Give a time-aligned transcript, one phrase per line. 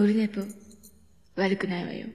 [0.00, 0.40] オルネポ、
[1.36, 2.06] 悪くないわよ。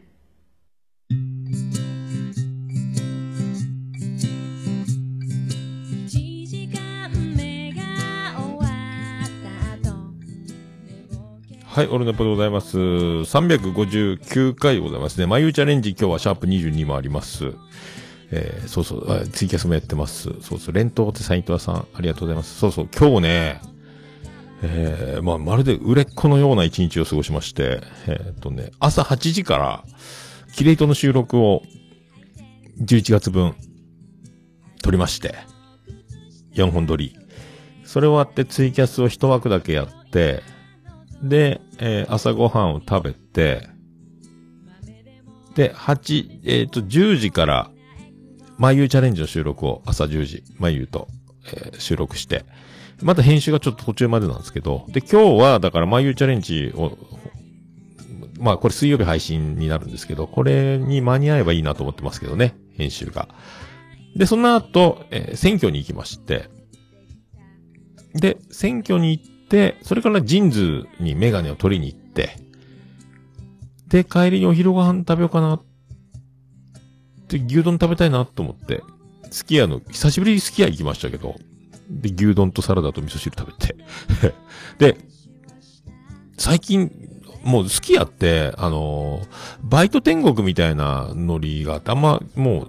[11.63, 12.75] はい、オルネポでございます。
[12.79, 15.27] 359回でございますね。
[15.27, 17.53] 眉チャレンジ今日はシャープ22もあります。
[18.31, 20.33] えー、そうそう、ツイキャスもやってます。
[20.41, 22.57] そうそう、連投ってサイントラさん、ありがとうございます。
[22.57, 23.74] そうそう、今日ね、
[24.67, 29.83] えー、まあ、まるで売れっ子のような一日を過ごしまして、えーっとね、朝8時から、
[30.53, 31.61] キレイトの収録を、
[32.81, 33.55] 11月分、
[34.81, 35.35] 撮りまして、
[36.53, 37.15] 4本撮り。
[37.83, 40.41] それ終わってツイキャスを一枠だけやって、
[41.21, 43.69] で、えー朝ごはんを食べて、
[45.55, 47.71] で、8、えっ、と、10時から、
[48.57, 51.07] まゆチャレンジの収録を朝10時、まゆと、
[51.53, 52.45] えー収録して、
[53.01, 56.97] また編集がちょっと途中までなんですけど、で、今日は、だから、まゆチャレンジを、
[58.39, 63.27] まあ、これ水曜日配信になるんですけど、これに間に合えばいいなと思ってますけどね、編集が。
[64.15, 66.49] で、その後、えー選挙に行きまして、
[68.13, 72.37] で、選挙に行って、それからジンズにメガネを取りに行って、
[73.89, 75.63] で、帰りにお昼ご飯食べようかなっ
[77.27, 78.81] て、牛丼食べたいなと思って、
[79.31, 81.35] すき家の、久しぶりにすき家行きましたけど、
[81.89, 83.75] で、牛丼とサラダと味噌汁食べて。
[84.79, 84.97] で、
[86.37, 86.91] 最近、
[87.43, 89.27] もうすき家って、あのー
[89.63, 92.67] バイト天国みたいなノリがあって、あんま、もう、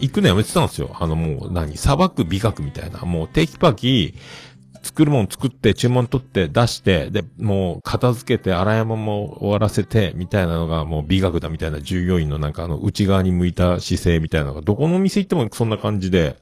[0.00, 0.90] 行くのやめてたんですよ。
[0.98, 3.00] あのもう、何、砂漠美学みたいな。
[3.00, 4.14] もう、テキパキ、
[4.82, 16.36] 作るもん作って、注文取って、出して、で、もう、片付けて、洗い物も終わらせて、みたいなのが、もう美学だみたいな従業員のなんかあの、内側に向いた姿勢みたいなのが、どこの店行ってもそんな感じで、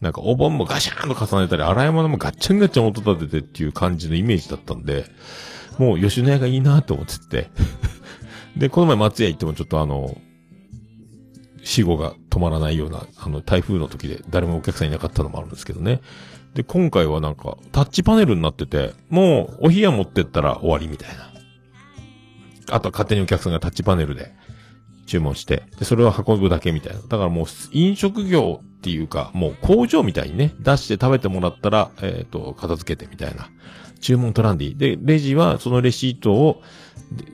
[0.00, 5.06] なんかお盆もガシャーンと重ねたり、洗い物もガッチャンガッチャン音立ててっていう感じのイメージだったんで、
[5.78, 7.50] もう吉野家がいいなと思ってて。
[8.56, 10.16] で、この前松屋行ってもちょっとあの、
[11.64, 16.00] 死後が止まらないような、あの、台風の時で誰もお客さんいなかったのもあるんですけどね。
[16.54, 21.32] で、今回はなんか、タッチパネルになってて、もう、お冷や持ってったら終わりみたいな。
[22.70, 24.32] あとは勝手にお客さんがタッチパネルで
[25.06, 27.00] 注文して、で、それを運ぶだけみたいな。
[27.00, 33.50] だからもう、飲食業っていうか、もう工場みたいにね、出して食べてもらったら、えっ、と、片付けてみたいな。
[34.00, 34.76] 注文取らんでいい。
[34.76, 36.62] で、レジはそのレシートを、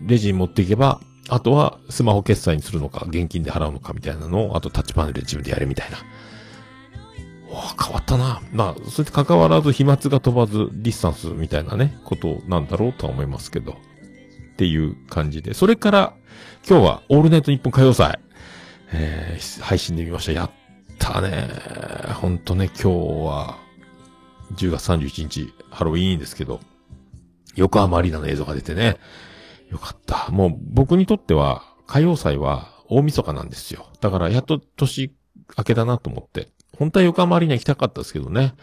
[0.00, 5.98] レジに持っていけば、あとはスマホ決済にするのか、現金で払うのかみたいなのを、あとタッチパネルで自分でやるみたいな。
[7.54, 8.40] わ、変わったな。
[8.52, 13.72] まあ、それと関わらず飛沫が飛ばず、ディスタンスみたいなね、ことなんだろうとは思いますけど。
[13.72, 15.52] っていう感じで。
[15.52, 16.14] それから、
[16.68, 18.18] 今日はオールナイト日本歌謡祭、
[18.92, 20.32] えー、配信で見ました。
[20.32, 20.50] やっ
[20.98, 21.48] たね。
[22.14, 22.88] ほんとね、今日
[23.26, 23.58] は、
[24.56, 26.60] 10月31日、ハロウィーンですけど、
[27.56, 28.98] 横浜アリーナの映像が出てね、
[29.70, 30.30] よかった。
[30.30, 33.86] もう僕にとっては、歌謡祭は大晦日なんですよ。
[34.00, 35.14] だからやっと年
[35.56, 36.48] 明けだなと思って。
[36.76, 38.54] 本当は横浜アリーナ行きたかったですけどね。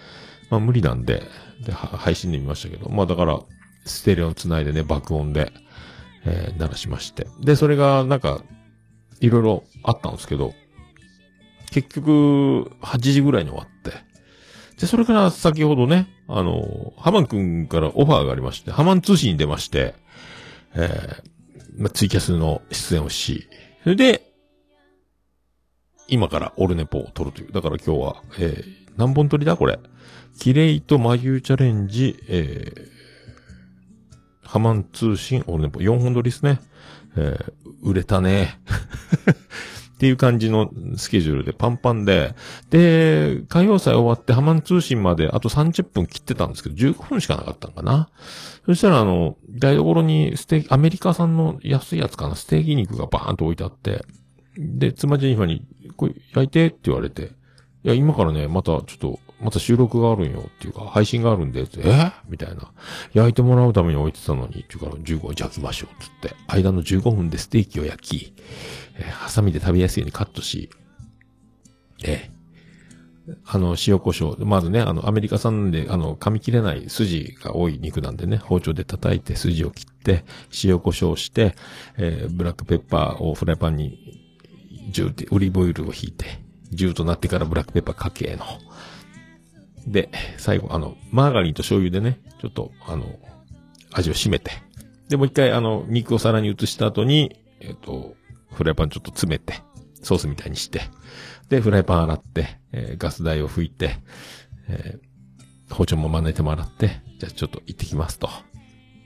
[0.50, 1.24] まあ無理なんで、
[1.66, 2.90] で、配信で見ましたけど。
[2.90, 3.40] まあだから、
[3.86, 5.52] ステレオに繋いでね、爆音で、
[6.26, 7.28] えー鳴らしまして。
[7.42, 8.44] で、それがなんか、
[9.22, 10.54] いろいろあったんですけど、
[11.72, 13.92] 結局、8時ぐらいに終わって。
[14.80, 19.96] で、それから先ほどね、あの、ハマン君からオファーがありまして、ハマン通信に出まして、
[20.74, 23.48] えーまあ、ツイキャスの出演をし、
[23.84, 24.32] それで、
[26.08, 27.52] 今からオルネポを撮るという。
[27.52, 29.56] だから今日は、えー何本撮りだ？
[29.56, 29.80] これ。
[30.38, 32.92] キレイと眉チャレンジ、えー
[34.44, 36.60] ハマン通信オルネポ4本撮りですね。
[37.16, 38.60] えー売れたね。
[40.02, 42.34] っていう感じのスケジュールでパンパンで、
[42.72, 48.10] で、歌謡祭終わってハマン通信まであと30分切ってたんですけど、15分しかなかったのかな。
[48.66, 54.04] そしたらあの、台所にステーキ、アメリカ産の安いやつかな、ステーキ肉がバーンと置いてあって、
[54.58, 55.68] で、妻ジェニファに、
[55.98, 57.34] これ焼いてって言われて、
[57.84, 62.12] いや、今からね、またちょっと、また収録があるんよっていうか、配信があるんで、ってえ？
[62.30, 62.72] みたいな。
[63.14, 66.36] 焼いてもらうために置いてたのに、っていうから15分焼きましょう、つって。
[66.48, 68.36] 間の15分でステーキを焼き、
[68.96, 70.70] えーハサミで食べやすいようにカットし、
[72.04, 72.42] えー
[73.46, 74.44] あの、塩胡椒。
[74.46, 80.26] まずね、あの、アメリカ産で、あの、噛み切れない筋が多い肉なんでね、包丁で叩いて筋を切って、
[80.64, 81.56] 塩胡椒して、
[81.98, 84.20] えーブラックペッパーをフライパンに、
[84.90, 86.26] ジューって、オリーブオイルを引いて、
[86.72, 88.46] ジューとなってからブラックペッパーかけの。
[89.88, 93.20] で、最後、あの、マーガリンと醤油でね、ちょっと、あの、
[93.94, 94.52] 味を締めて。
[95.10, 98.16] で、もう一回、あの、肉を皿に移した後に、えっ、と、
[98.54, 99.56] フライパンちょっと詰めて、
[100.02, 100.82] ソースみたいにして、
[101.50, 103.96] で、フライパン洗って、えーガス台を拭いて、
[104.70, 105.12] えー
[105.74, 108.30] 包丁も真似ても洗って、じゃあちょっと行ってきますと。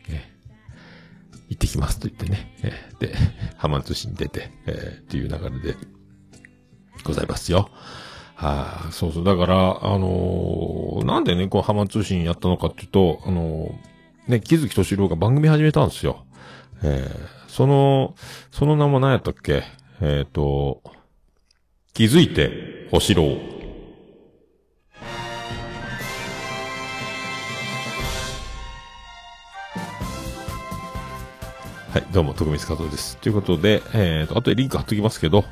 [0.09, 0.35] え
[1.49, 3.15] 行ってきますと言ってね、えー、で、
[3.57, 5.77] 浜松市に出て、えー、っていう流れで、
[7.03, 7.69] ございますよ。
[8.35, 9.23] はあ、そうそう。
[9.23, 16.25] だから、あのー、なんでね、こう、浜通信やったのかっていうと、あのー、ね、木月敏郎が番組始めたんですよ。
[16.83, 17.07] え、
[17.55, 18.15] その、
[18.51, 19.63] その名も何やったっけ？
[20.01, 20.83] えっ、ー、と、
[21.93, 23.23] 気づいて、星郎。
[31.93, 33.15] はい、どうも、徳光加藤です。
[33.19, 35.45] ということで、えっ、ー、と、あとでリンク貼っときますけど、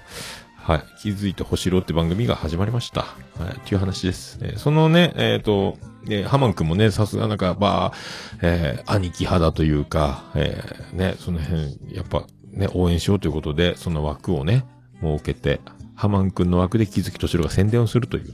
[0.64, 0.84] はい。
[0.98, 3.02] 気づいて星ろって番組が始まりました。
[3.02, 3.58] はい。
[3.58, 4.40] っていう話です。
[4.42, 7.98] えー、そのね、えっ、ー、と、えー、ハマン君もね、さすがなんか、まあ、
[8.42, 14.66] えー、兄貴派だというか、えー、ね、その辺、やっぱ、ね、応援しようということで、その枠をね、
[15.02, 15.60] 設けて、
[15.96, 18.34] ハマン君の枠で気づきとしろが宣伝をするという、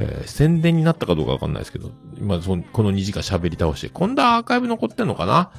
[0.00, 5.52] えー、宣伝になったかどうかわかんないですけど、今、その、この2時間喋り倒して、今度はアーカイブ残ってんのかな？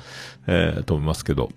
[0.48, 1.50] えー、と思いますけど、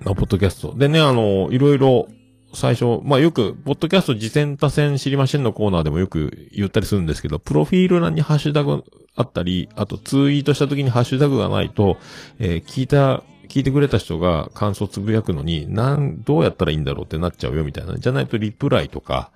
[0.00, 0.74] まあ、ポッドキャスト。
[0.74, 2.08] でね、あの、いろいろ、
[2.54, 8.84] 最初、まあよく、ポッドキャスト次戦多戦知りませんのコーナーでもよく言ったりするんですけど、プロフィール欄にハッシュタグ
[9.16, 11.98] あったり、あとツイートした時にハッシュタグがないと、
[12.38, 17.96] えー、聞いた、聞いてくれた人が感想つぶやくのに、なん、どうやったらいいんだろうってなっちゃうよみたいな。
[17.96, 19.30] じゃないとリプライとか、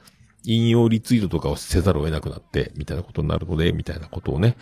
[0.44, 4.56] 引用リツイートとかをせざるを得なくなって、みたいなことになるので、みたいなことをね、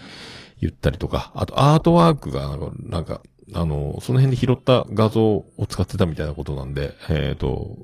[0.61, 3.21] 言ったりとか、あとアートワークが、なんか、
[3.55, 7.77] あの、その辺で拾った画像を使ってたみたいなことなんで、えっ、ー、と、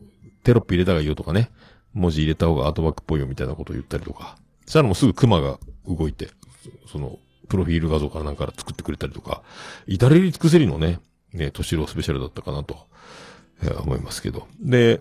[0.43, 1.51] テロップ入れた方がいいよとかね、
[1.95, 4.37] 文字入れた方がアートワークっぽいよみたいなことを言ったりとか。
[4.67, 6.29] したらもうすぐクマが動いて、
[6.91, 7.19] その、
[7.49, 9.43] プロフィール画像からなんか作ってくれたりとか、
[9.87, 11.01] 至れり尽くせりのね、
[11.33, 12.87] ね、トシロスペシャルだったかなと、
[13.63, 14.47] えー、思いますけど。
[14.61, 15.01] で、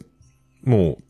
[0.63, 1.03] もう、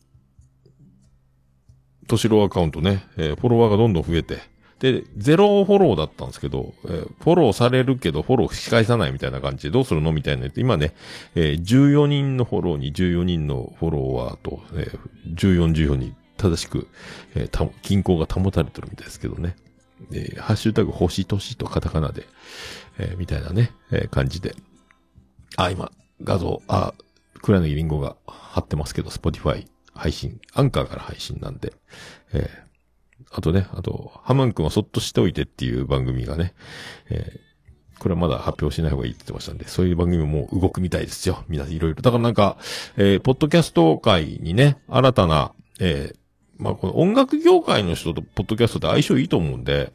[2.06, 4.40] トシロアカウントね、えー、フォロワーがどんどん増えて、
[4.82, 10.92] で、ゼロフォローだったんですけど、えー、フォローされるけどフォローし返さないみたいな感じでどうするのみたいな今ね、
[11.36, 16.88] えー、14人のフォローに14人のフォロワーと、えー、14、14に正しく、
[17.36, 19.54] えー、た、均衡が保たれてるみたいですけどね。
[20.10, 22.26] えー、ハッシュタグ星としとカタカナで、
[22.98, 24.56] えー、みたいなね、えー、感じで。
[25.56, 25.92] あ、今、
[26.24, 26.92] 画像、あ、
[27.40, 31.72] 黒柳りんごが貼ってますけど、 Spotify 配信、アンカーから配信なんで、
[32.32, 32.71] えー、
[33.30, 36.54] あとね、あと、ハマン君はそっとしておいてっていう番組がね、
[37.10, 41.44] えー、これはまだ発表しない方がいいって言ってましたんで、そういう番組も動くみたいですよ。
[41.48, 42.02] 皆さんいろいろ。
[42.02, 42.56] だからなんか、
[42.96, 46.16] えー、ポッドキャスト界にね、新たな、えー、
[46.58, 49.92] まあこの音楽業界の人とポッドキャストって相性いいと思うんで、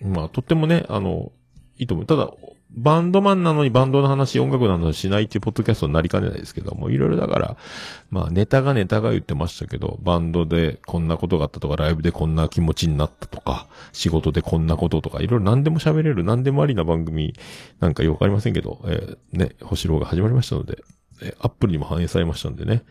[0.00, 1.32] まあとってもね、あの、
[1.78, 2.06] いいと思う。
[2.06, 2.30] ただ、
[2.74, 7.56] バンドマンなのにバンドの話、音楽なの話しないっていうポッドキャストになりかねないですけども、いろいろだから、
[8.10, 17.34] まあネタがネタが言ってましたけど、バンドでこんなことがあったとか、ライブでこんな気持ちになったとか、仕事でこんなこととか、いろいろ何でも喋れる、何でもありな番組
[17.80, 20.82] なんかよくわかりませんけど、えー、ね、星郎が始まりましたので、
[21.20, 22.84] えー、アップルにも反映されましたんでね、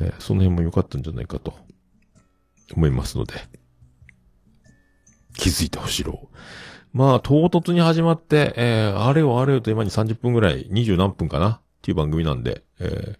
[0.00, 1.54] えー、その辺も良かったんじゃないかと
[2.74, 3.34] 思いますので、
[5.36, 6.28] 気づいて星郎。
[6.92, 13.16] まあ、唐突に始まって、えー、あれよあれよと今に30分ぐらい、20何分かなっていう番組なんで、えー、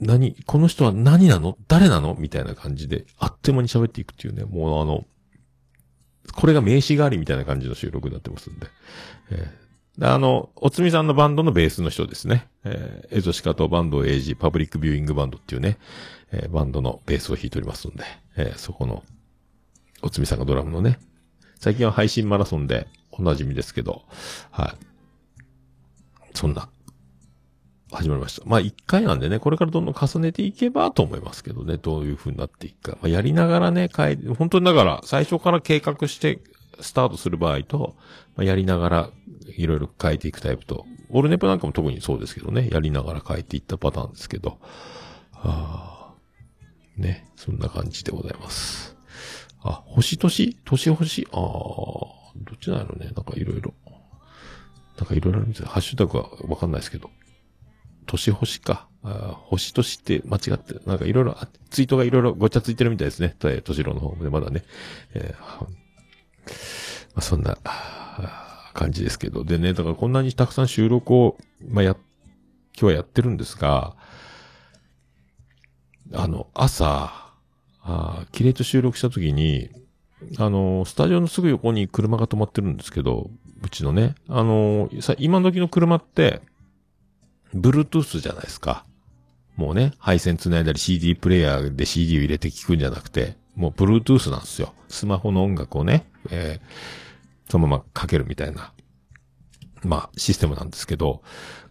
[0.00, 1.56] 何、この人は何なの？
[1.68, 2.16] 誰なの？
[2.18, 5.04] みたいな感じで、あっという間に喋っていくっていうね、もうあの、
[6.34, 8.66] これが名刺代わりみたいな感じの収録になってますんで。
[9.30, 12.48] えー、あの、おつみさんのバンドのベースの人ですね。
[12.64, 15.78] えー、エゾシカとバンド AG パブリックビューイングバンドっていうね、
[16.32, 18.04] えー、バンドのベースを弾いておりますんで、
[18.36, 19.04] えー、そこの、
[20.02, 20.98] おつみさんがドラムのね、
[21.58, 24.02] 最近は配信マラソンでおなじみですけど、
[24.50, 24.94] はい。
[26.34, 26.68] そんな、
[27.92, 28.46] 始まりました。
[28.46, 32.98] まあ一回なんでね、これからどんどん重ねていけばと思いますけどね、どういう風になっていくか。
[33.00, 36.40] まあ、やりながらね、変え、本当にだから最初から計画して
[36.80, 37.96] スタートする場合と、
[38.36, 39.10] まあ、やりながら
[39.56, 44.58] いろいろ変えていくタイプと、オルネポなんかも特にそうですけどね、やりながら変えていったパターンですけど、
[45.32, 46.14] はあ、
[46.96, 48.93] ね、そんな感じでございます。
[49.64, 51.26] あ、星年年星？
[51.32, 53.06] ああ、どっちなのね？
[53.06, 53.74] なんかいろいろ。
[54.96, 57.10] なんかいろいろあるみたいハッシュタグはわかんないですけど。
[58.06, 58.86] 年星か。
[59.02, 61.36] あ星年って間違って、なんかいろいろ、
[61.70, 63.34] ツイートがいろいろごちゃついてるみたいですね。
[63.38, 64.62] と、としろの方でまだね。
[65.14, 65.68] えー、ま
[67.16, 67.58] あ、そんな、
[68.74, 69.44] 感じですけど。
[69.44, 72.02] でね、だからこんなにたくさん収録を、まあ、や、今
[72.80, 73.96] 日はやってるんですが、
[76.12, 77.23] あの、朝、
[77.84, 79.68] あキレイと収録した時に、
[80.38, 83.30] あの、スタジオのすぐ横に車が止まってるんですけど、
[83.62, 86.40] うちのね、あの、さ、今時の車って、
[87.54, 88.84] Bluetooth じゃないですか。
[89.56, 94.72] もうね、配線繋いだり CD プレイヤーで CD を入れて聞くんじゃなくて、もう Bluetooth なんですよ。
[94.88, 98.72] スマホの音楽をね、えー、そのままかけるみたいな。
[99.84, 101.22] まあ、システムなんですけど、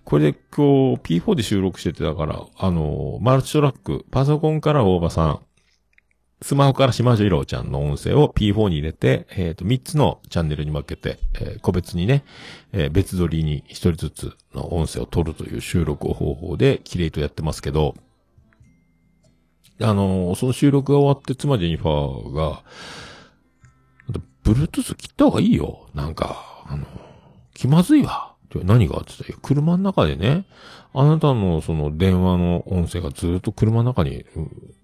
[0.06, 5.40] これで今日 P4 で収録してて、だから、あの、マルチトラック、パソコンから大場さん、
[6.44, 12.26] スマホから島次郎ちゃんの音声を P4 に入れて、えっ、と、3つのチャンネルに分けて、えー個別にね、
[12.74, 17.96] えー別撮りに1人ずつの音声を取るという収録方法で、キレイとやってますけど、
[19.82, 22.64] あのその収録が終わって妻ジェニファーが、
[24.44, 25.88] ブルートゥース切った方がいいよ。
[25.94, 26.86] なんか、あの、
[27.54, 28.34] 気まずいわ。
[28.64, 28.98] 何が？
[28.98, 30.46] って言ったら車の中でね、
[30.96, 34.26] あなたのその電話の音声がずっと車の中に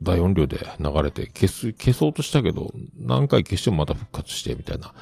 [0.01, 4.93] 大音量で流れて消す、消そうとしたけど、何回消してもまた復活して、みたいな。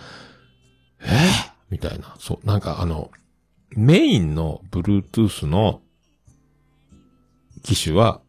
[1.02, 1.06] え？
[1.06, 2.16] ーみたいな。
[2.20, 3.10] そう、なんかあの、
[3.72, 5.82] メインの Bluetooth の
[7.64, 8.22] 機種は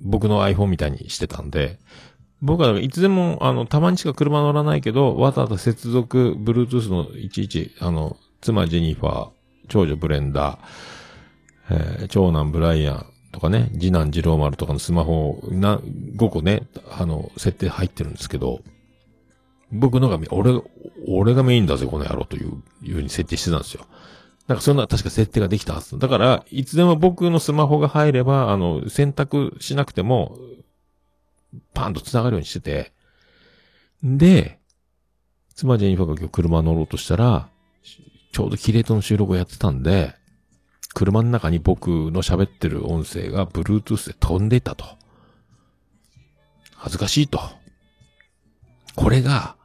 [0.00, 1.78] 僕の iPhone みたいにしてたんで、
[2.42, 9.30] 僕はいつでも、あの、たまにしか車乗らないけど、わざわざ接続、Bluetooth のいちいち、あの、妻ジェニファー、
[9.68, 10.58] 長女ブレンダー、
[11.70, 18.60] えー長男ブライアンとかね、次男次郎丸とかのスマホ、な、5個ね、あの、設定入ってるんですけど、
[19.72, 20.60] 僕のが、俺、
[21.06, 23.86] 俺がメインだぜ、この野郎という、いう風に設定してたんですよ。
[24.48, 25.96] なんかそんな確か設定ができたはず。
[25.98, 30.36] だから、いつでも僕のスマホが入れば、あの、選択しなくても、
[31.72, 32.92] パンと繋がるようにしてて、
[34.02, 34.58] で、
[35.54, 37.48] 妻ジェニファーが今日車乗ろうとしたら、
[38.32, 40.14] ちょうどキレートの収録をやってたんで、
[40.94, 44.84] 車の中に僕の喋ってる音声が Bluetooth で飛んでいたと。
[46.74, 47.40] 恥ずかしいと。
[48.96, 49.56] これが、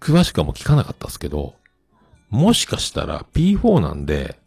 [0.00, 1.54] 詳しくはもう聞かなかったですけど、
[2.30, 4.38] もしかしたら P4 なんで、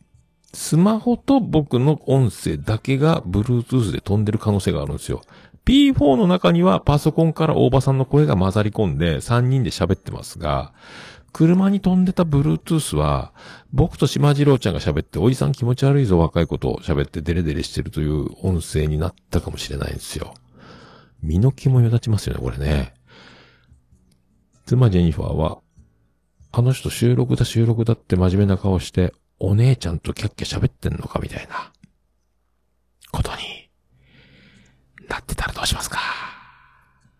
[0.53, 5.21] スマホと僕の音声だけが Bluetooth で飛んでる可能性があるんですよ。
[5.65, 10.73] P4 の中にはパソコンから大場さんの声が混ざり込んで3人で喋ってますが、
[11.31, 13.31] 車に飛んでた Bluetooth は、
[13.73, 20.33] 僕と島次郎ちゃんが喋って、おじさん気持ち悪いぞ若い子と喋ってデレデレしてるという音声になったかもしれないんですよ。
[21.21, 22.93] 身の気もよ立ちますよね、これね。
[24.65, 25.59] 妻ジェニファーは、
[26.51, 31.71] あの人収録だ収録だって真面目な顔して、お姉ちゃんとキャッキャ喋ってんのかみたいな、
[33.11, 33.69] ことに、
[35.07, 35.99] なってたらどうしますか？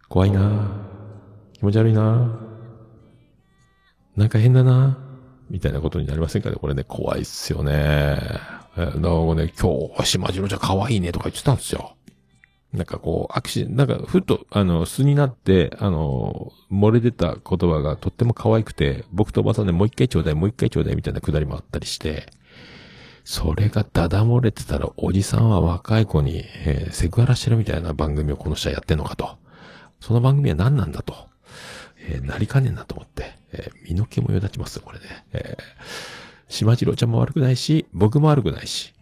[0.10, 0.70] 怖いな
[1.54, 2.40] 気持ち悪いな
[4.16, 4.98] なんか変だな
[5.52, 6.56] みたいなことになりませんかね？
[6.56, 7.72] これね、怖いっすよね。
[7.76, 11.96] えーなんかね、今日、島次郎ちゃん可愛いねとか言ってたんですよ。
[12.72, 22.28] なんかこう、アクシなんか、ふっと、あの、素になって、あの、漏れ出た言葉がとっても可愛くて、僕とおばさんでもう一回ちょうだい、もう一回ちょうだいみたいなくだりもあったりして、
[23.26, 29.38] それがダダ漏れてたら、おじさんは若い子に、えーセクハラしてるみたいな番組をこの人はやってんのかと。
[30.00, 31.14] その番組は何なんだと。
[32.08, 35.06] えーなりかねんなと思って、えー身の毛もよ立ちますよ、これね。
[35.34, 35.64] えー、
[36.48, 38.94] 島次郎ちゃんも悪くないし、僕も悪くないし。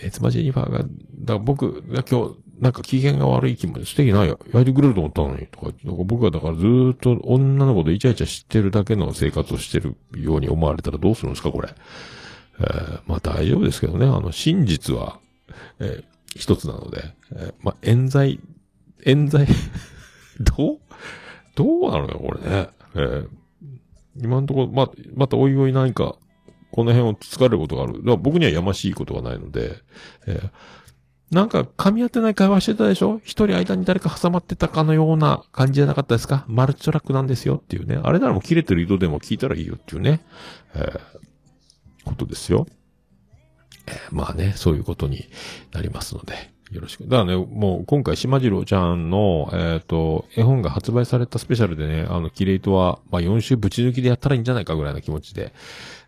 [0.00, 0.88] えー、妻ジェニファーが、だか
[1.26, 4.40] ら僕が今日、なんか機嫌が悪い気もしてきないよ。
[4.52, 5.66] やいてくれると思ったのに、とか。
[5.66, 11.68] か僕はだからずっと女の子とイチャイチャしてるだけの生活をしてるように思われたらどうするんですか、これ。
[12.60, 14.06] えーまあ大丈夫ですけどね。
[14.06, 15.20] あの、真実は、
[15.78, 16.04] えー
[16.36, 18.40] 一つなので、えーまあ冤罪、
[19.04, 19.46] 冤罪、
[20.40, 20.78] どう？
[21.54, 22.68] どうなのよ、これね。
[22.96, 23.28] えー
[24.22, 26.16] 今のところ、ま、またおいおい何か、
[26.70, 27.94] この辺をつかれることがある。
[27.94, 29.76] だから僕にはやましいことがないので、
[30.26, 30.50] えー
[31.30, 33.20] なんか噛み合ってない会話してたでしょ？
[33.22, 36.46] 一人間に誰か挟まってたかのような感じじゃなかったですか？
[36.48, 38.00] マルチトラックなんですよっていうね。
[38.02, 40.24] あれならもう切れてる糸でも聞いたらいいよっていうね。
[40.74, 41.00] えー
[42.06, 42.66] ことですよ。
[43.86, 45.28] えーまあね、そういうことに
[45.70, 46.32] なりますので、
[46.70, 47.04] よろしく。
[47.04, 55.52] だからね、もう今回、島次郎ちゃんの、えっ、と、絵本が発売されたスペシャルでね、あの、キレイトは、まあ4週ぶち抜きでやったらいいんじゃないかぐらいな気持ちで、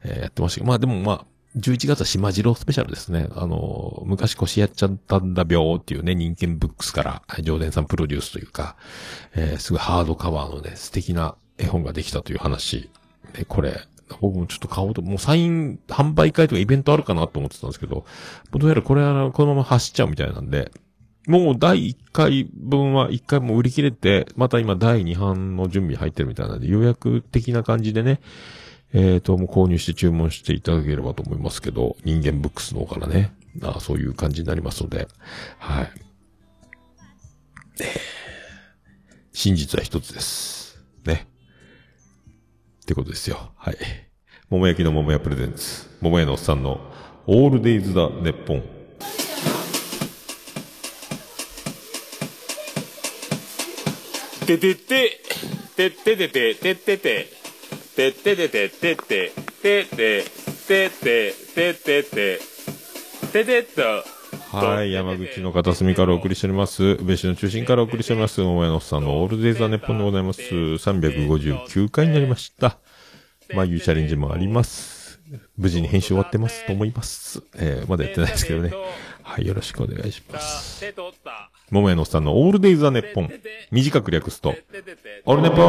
[0.04, 1.26] えーやってましたけど、まあでもまあ、
[1.56, 3.28] 11月は島次郎スペシャルですね。
[3.34, 8.76] あの、昔腰やっちゃったんだ病っていうね、人間ブックスから、上田さんプロデュースというか、
[9.34, 12.90] えーすごいハードカバーのね、素敵な絵本ができたという話。
[13.32, 13.80] で、これ、
[14.20, 18.04] 僕もちょっと買おうと、もうサイン販売会とかイベントあるかなと思ってたんですけど、
[18.52, 20.70] どうやらこれはこのまま走っちゃうみたいなんで、
[21.26, 28.20] もう第1回分は1回も売り切れて、また今第2版の準備入ってるみたいなんで、予約的な感じでね、
[28.92, 35.06] えっ、と、もう購入して注文していただければと思いますけど、人間ブックスの方からね、あそういう感じになりますので、
[35.58, 35.90] はい。
[39.32, 40.82] 真実は一つです。
[41.04, 41.28] ね。
[42.90, 43.52] ってことですよ。
[43.56, 43.76] はい。
[44.48, 45.88] 桃焼きの桃屋プレゼンツ。
[46.00, 46.80] 桃屋のおっさんの
[47.28, 48.62] オールデイズだ、ネッポン。
[54.44, 55.20] ててて、
[55.76, 57.28] てっててて、てってて、
[57.94, 59.32] てっててて、てって、
[59.62, 60.24] てて、
[60.66, 62.40] ててててて
[63.32, 64.19] ててっと
[64.52, 66.82] はい、山口の片隅からお送りしております。
[66.82, 68.40] 宇部市の中心からお送りしております。
[68.40, 70.42] 桃屋のおっさんのオールデイザーネッポンでございます。
[70.42, 72.78] 359回になりました。
[73.54, 75.20] まあ、いうチャレンジもあります。
[75.56, 77.44] 無事に編集終わってますと思います。
[77.54, 78.72] えー、まだやってないですけどね。
[79.22, 80.84] はい、よろしくお願いします。
[81.70, 83.30] 桃屋のおっさんのオールデイザーネッポン。
[83.70, 84.56] 短く略すと、
[85.26, 85.60] オールネポー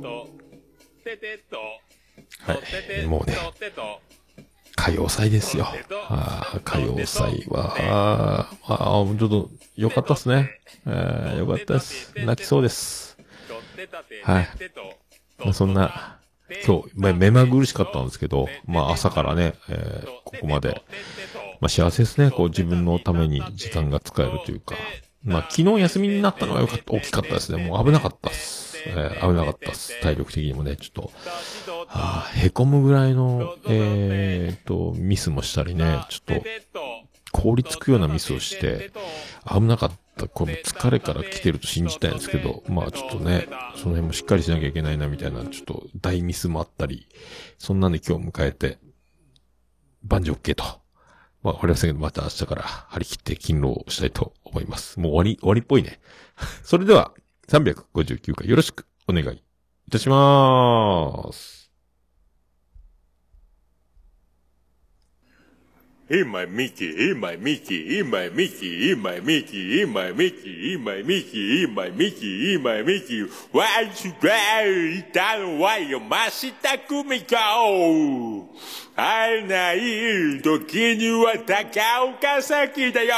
[0.00, 0.28] と
[1.04, 1.58] ててと
[2.44, 3.36] はい、もうね、
[4.82, 5.68] 歌謡祭ですよ。
[6.08, 10.58] ああ、歌謡祭は、ああ、ちょっと、よかったっすね。
[10.84, 12.12] えー、よかったです。
[12.16, 13.16] 泣きそうです。
[14.24, 14.48] はい
[15.38, 16.18] ま、そんな、
[16.66, 20.82] 今日、目まぐるしかったんですけど、まあ、朝からね、えー、ここまで、
[21.60, 22.32] まあ、幸せですね。
[22.32, 24.74] こう、自分のために時間が使えるというか、
[25.24, 27.64] まあ、昨日休みになったのがよかった、大きかったですね。
[27.64, 28.78] もう危なかったっす。
[28.86, 30.00] えー、危なかったっす。
[30.00, 31.12] 体力的にもね、ちょっと、
[31.88, 36.44] あーへこむぐらいの、えー、と、ミスもしたりね、ちょっと、
[37.32, 38.90] 凍りつくようなミスをして、
[39.48, 40.28] 危なかった。
[40.28, 47.08] これも疲れから来てると信じたいんですけど、まあちょっとね、その辺もしっかりしなきゃいけないなみたいな、ちょっと大ミスもあったり、
[47.58, 48.78] そんなんで今日迎えて、
[50.04, 50.64] 万事 OK と。
[51.42, 55.00] まあ、これはせんけど、また明日から張り切って勤労したいと思います。
[55.00, 56.00] もう終わり、終わりっぽいね。
[56.62, 57.12] それでは、
[57.48, 61.61] 359回よろしくお願いいたします。
[66.12, 70.84] In my Mickey, in my Mickey, in my Mickey, in my Mickey, in my Mickey, in
[70.84, 73.22] my Mickey, in my Mickey, in my Mickey.
[73.50, 74.28] Why you go?
[74.28, 78.54] いたのはよ、ましたくみこ。
[78.94, 83.14] 会えない時には高岡崎だよ。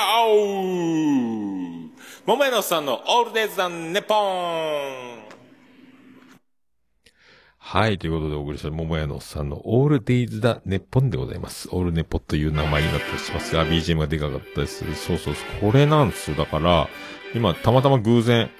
[2.25, 5.13] 桃屋のさんのオールデイズ・ザ・ネポン。
[7.66, 7.97] はい。
[7.97, 11.67] ということでお送りした桃屋のおっさんのオールデイズだネッポンでございます。
[11.73, 14.84] オールネポという名前になったりしますが、BGM がでかかったです。
[14.95, 15.71] そうそうそう。
[15.73, 16.36] これなんですよ。
[16.36, 16.89] だから、
[17.34, 18.50] 今、たまたま偶然、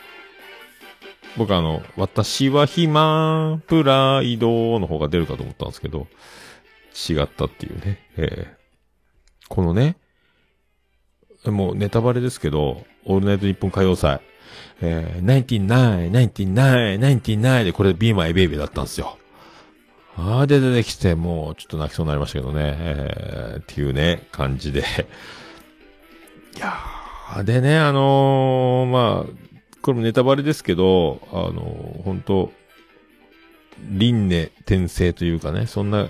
[1.37, 6.07] 僕あの、私は暇、プライドの方が出るかと思ったんですけど、
[7.09, 8.00] 違ったっていうね。
[8.16, 8.64] えー
[9.50, 9.98] このね、
[11.44, 14.20] もうネタバレですけど、オールナイト日本歌謡祭、
[14.80, 19.18] えー、99、99、99でこれ Be My Baby だったんですよ。
[20.16, 24.80] あーで出てきて、もうちょっと泣きそうになりましたけどね、えー、っていうね、感じで。
[26.57, 32.52] いやー、でね、あのーまあ、これもネタバレですけど、あのー本当
[33.90, 36.07] 輪廻転生というかね、そんな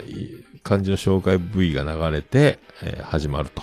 [0.63, 3.63] 感じの紹介 V が流れて、えー始まると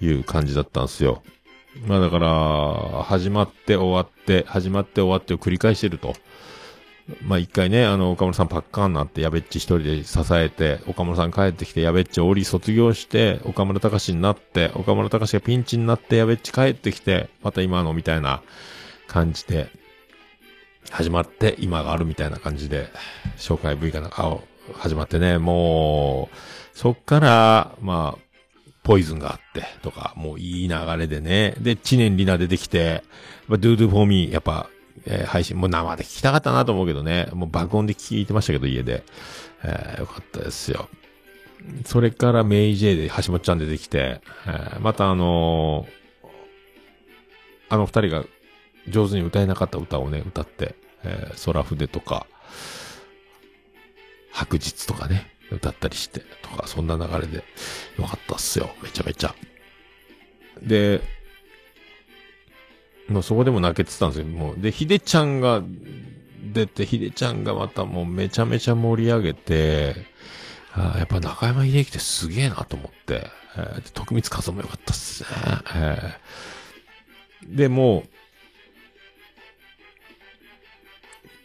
[0.00, 1.22] いう感じだったんですよ。
[1.86, 6.14] まあだから、始まって終わって、始まって終わってを繰り返してると。
[7.22, 18.42] まあ一回ね、あの、岡村さんパッカーンになって、やべっち一人で支えて、岡村さん帰ってきて、やべっち降り卒業して、岡村隆史になって、岡村隆史がピンチになって、やべっち帰ってきて、また今のみたいな
[19.08, 19.68] 感じで、
[20.90, 22.88] 始まって、今があるみたいな感じで、
[23.38, 24.38] 紹介 V がな、あ、
[24.74, 28.31] 始まってね、もう、そっから、まあ、
[28.82, 31.54] ポイズンがあって、とか、もういい流れでね。
[31.60, 33.04] で、知念里奈出てきて、
[33.48, 34.68] まあ、do do for me、やっぱ、
[35.06, 37.28] えー配信、もう生で聞きたかったなと思うけどね。
[37.32, 39.04] もう爆音で聞いてましたけど、家で。
[39.64, 40.88] えーよかったですよ。
[41.84, 46.02] それからメイジェイで橋本ちゃん出てきて、えーまたあのー
[47.68, 48.24] あの二人が
[48.88, 52.26] 上手に歌えなかった歌をね、歌って、えー空筆とか、
[54.32, 57.44] 白日とかね、歌ったりして、とか、そんな流れで、
[57.98, 58.70] よかったっすよ。
[58.82, 59.34] めちゃめちゃ。
[60.62, 61.00] で、
[63.08, 64.26] もうそこでも泣けてたんですよ。
[64.26, 65.62] もう、で、ひでちゃんが
[66.52, 69.94] 出て、ひでちゃんがまたもうめちゃめちゃ盛り上げて、
[70.74, 75.28] あやっぱ中山秀樹ってすげえなと思って、えーで徳光和夫もよかったっすね。
[75.74, 78.08] えーで、もう、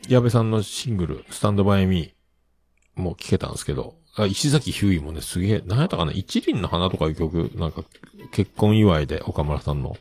[0.08, 2.12] 矢部さんのシングル、スタンドバイミー、
[2.98, 3.96] もう聴けたんですけど、
[4.30, 7.84] 石崎ひゅーいもね、すげえ、なんやったかな、一輪の花とかいう曲、なんか、
[8.32, 9.96] 結婚祝いで、岡村さんの。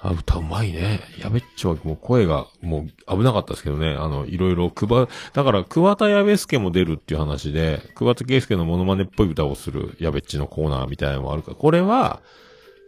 [0.00, 1.00] あ、歌うまいね。
[1.18, 3.90] やべっちはもう声が、もう危なかったですけどね。
[3.90, 12.20] あの、いろいろ、くば、だから、桑田矢部助も出るっていう話で、桑田圭介のモノマネっぽい歌をするやべっちのコーナーみたいなのもあるから、これは、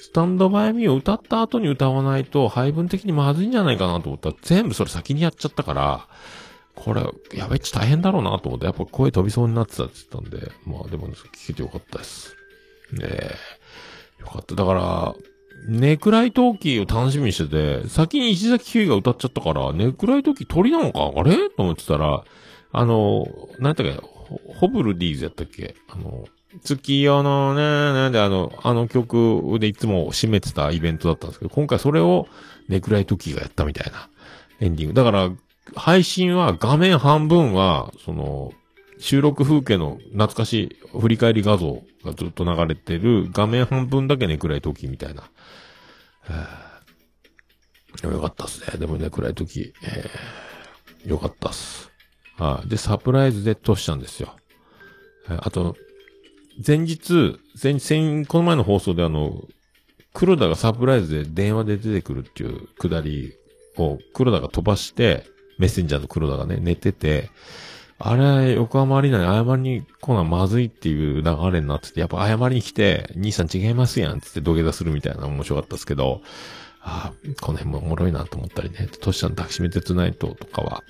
[0.00, 6.06] スタンドバイミーを歌った後に歌わないと配分的にまずいんじゃないかなと思ったら、全部それ先にやっちゃったから、
[6.80, 7.02] これ、
[7.36, 12.36] やべっち大変だろうなと思って、やっぱ声飛びそうになってたって言ったんで、まあでも、聞けてよかったです。
[12.92, 13.34] ねえ。
[14.20, 14.54] よかった。
[14.54, 15.14] だから、
[15.66, 21.10] ネクライトーキーを楽しみにしてて、先に石崎ひゅが歌っちゃったから、ネクライトーキー鳥なのか？
[21.14, 21.50] あれ？
[21.50, 22.22] と思ってたら、
[22.70, 23.26] あの、
[23.58, 25.74] なんだっけ、ホホブルディーズやったっけ？
[25.88, 26.26] あの、
[26.62, 32.28] 月夜のね、なんであの、あの曲でいつも締めてたイベントだったんですけど、今回それを
[32.68, 34.08] ネクライトーキーがやったみたいな
[34.60, 34.94] エンディング。
[34.94, 35.30] だから、
[35.74, 38.52] 配信は画面半分は、その、
[38.98, 45.30] 収録風景の懐かしい振り返り画像がずっと流れてる画面半分だけネクライトキーみたいな。
[48.02, 48.78] よかったっすね。
[48.78, 51.90] でもネクライトキー、えー、よかったっす。
[52.36, 52.68] はい。
[52.68, 54.34] で、サプライズでトシちゃんですよ。
[55.28, 55.76] あと、
[56.64, 59.44] 前日、前、先、この前の放送であの、
[60.12, 63.34] 黒田がサプライズで電話で出てくるっていうくだり
[63.76, 65.26] を黒田が飛ばして、
[65.58, 67.30] メッセンジャーの黒田がね、寝てて、
[67.98, 76.22] あれ、横浜アリーナに謝りに来なまずいっていう流れになってて、やっぱ謝りに来て、兄さん違いますやんつって土下座するみたいな面白かったですけど、
[76.80, 80.84] ああ、この辺もおもろいなと思ったりね、トシちゃん抱きしめてつないととかは、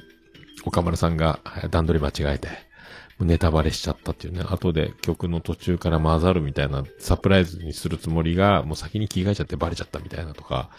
[0.66, 2.48] 岡村さんが段取り間違えて、
[3.20, 10.70] ネタバレしちゃったっていうね、後で曲の途中から混ざるみたいなサプライズにするつもりが、もう先に着替えちゃってバレちゃったみたいなとか、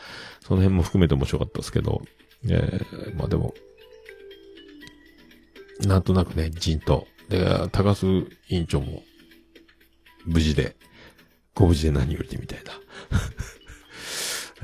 [0.41, 2.01] その辺も含めて面白かったですけど、
[2.47, 3.53] えー、まあでも、
[5.79, 7.07] なんとなくね、じんと。
[7.29, 9.03] で、高須委員長も、
[10.25, 10.75] 無事で、
[11.53, 12.71] ご無事で何よりでみたいな、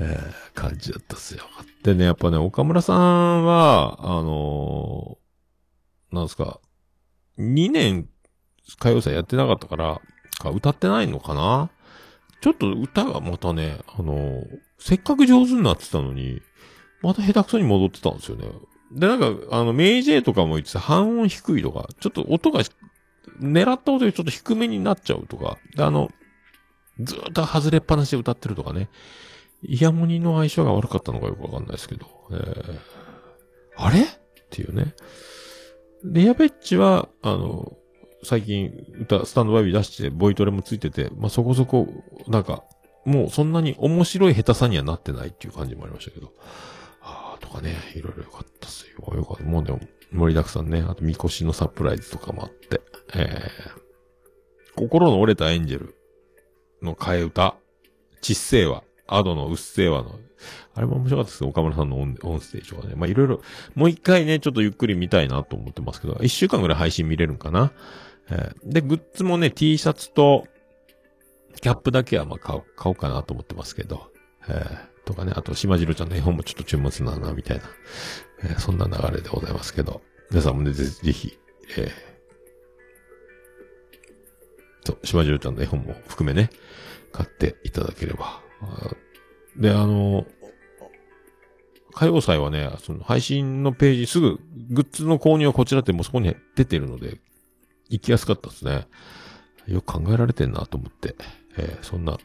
[0.00, 1.44] えー感じだったっすよ。
[1.82, 6.60] でね、やっぱね、岡村さんは、あのーなんすか、
[7.38, 8.08] 2年、
[8.78, 10.00] 歌謡祭やってなかったから、
[10.38, 11.70] か歌ってないのかな？
[12.42, 14.46] ちょっと歌がまたね、あのー
[14.78, 16.42] せっかく上手になってたのに、
[17.02, 18.48] また下手くそに戻ってたんですよね。
[18.92, 22.62] で、なんか、あの、メイジェイとかも言ってた半音低いとか、ちょっと音が、
[23.40, 26.10] 狙った音よりちょっと低めになっちゃうとか、で、あの、
[27.00, 28.88] ずーっと外れっぱなしで歌ってるとかね。
[29.62, 32.06] イヤモニの相性が悪かったのかよくわかんないですけど。
[32.30, 32.78] えー、
[33.76, 34.00] あれ？
[34.00, 34.04] っ
[34.50, 34.94] ていうね。
[36.04, 37.76] で、ヤベッチは、あの、
[38.22, 41.88] 最近歌、スタンドバイビー出して、ボイトレもついてて、まあ、そこそこ、
[42.28, 42.64] なんか、
[43.04, 46.32] もうそんなに面白い下手さにはなってないっていう感じもありましたけど。
[47.40, 49.14] とかね、いろいろよかったっすよ。
[49.14, 49.44] よかった。
[49.44, 49.80] もうでも、
[50.12, 50.84] 盛りだくさんね。
[50.86, 52.80] あと、みこしのサプライズとかもあって。
[53.14, 55.94] えー、心の折れたエンジェル
[56.82, 57.56] の替え歌。
[58.20, 58.84] ちっせーわ。
[59.06, 60.18] アドのうっせーわの。
[60.74, 61.50] あれも面白かったですよ。
[61.50, 62.94] 岡村さんのオンオンステージはね。
[62.94, 63.40] まあ、いろいろ、
[63.74, 67.72] もう一回ね、ちょっとゆっくり見たいなと思ってますけど、一週間ぐらい配信見れるんかな？
[68.30, 70.46] えーで、グッズもね、T シャツと、
[71.60, 74.10] キャップだけはまあ買おう、買おうかなと思ってますけど、
[74.48, 77.64] えーとかね、あと、島次郎ちゃんの絵本もちょっと注目なんだな、みたいな、
[78.42, 81.38] えーそんな流れでございますけど、皆さんもね、ぜぜひ、
[81.78, 86.50] えー、と、島次郎ちゃんの絵本も含めね、
[87.12, 88.42] 買っていただければ。
[89.56, 90.26] で、あの、
[91.94, 94.40] 歌謡祭はね、その配信のページすぐ、
[94.70, 97.20] グッズの購入はこちらってもうそこに出てるので、
[97.88, 98.88] 行きやすかったですね。
[99.68, 101.14] よく考えられてんなと思って、
[101.56, 102.18] えーそんな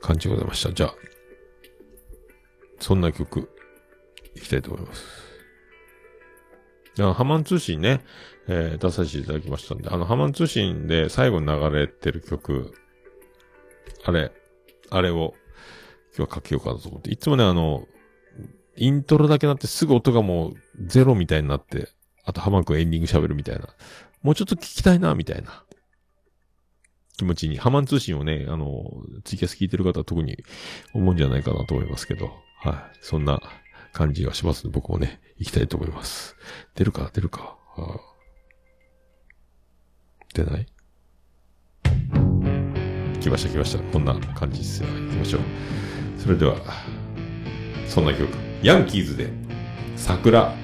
[0.00, 0.72] 感じでございました。
[0.72, 0.94] じゃあ、
[2.80, 3.48] そんな曲、
[4.34, 5.04] いきたいと思います。
[6.98, 8.00] あの、ハマン通信ね、
[8.48, 12.74] えー出させていただきましたんで、あの、ハマン通信で最後に流れてる曲、
[14.04, 14.32] あれ、
[14.90, 15.34] あれを、
[16.16, 17.86] 今日はかけようかなと思って、いつもね、あの、
[18.76, 20.54] イントロだけなってすぐ音がもう
[20.86, 21.88] ゼロみたいになって、
[22.24, 23.68] あとハマン君エンディング喋るみたいな。
[24.22, 25.64] もうちょっと聞きたいな、みたいな。
[27.16, 28.90] 気持ちに、ハマン通信をね、あの、
[29.24, 30.42] ツイキャス聞いてる方は特に
[30.94, 32.98] 思うんじゃないかなと思いますけど、はい。
[33.00, 33.40] そんな
[33.92, 36.36] 感じがしますので、僕もね、行きたいと思います。
[36.74, 37.56] 出るか、出るか？
[37.76, 38.00] はあ
[40.34, 40.66] 出ない？
[43.20, 43.82] 来ました、来ました。
[43.92, 44.88] こんな感じですよ。
[44.88, 45.40] 行きましょう。
[46.18, 46.56] それでは、
[47.86, 48.28] そんな曲。
[48.62, 49.30] ヤンキーズで、
[49.96, 50.54] 桜。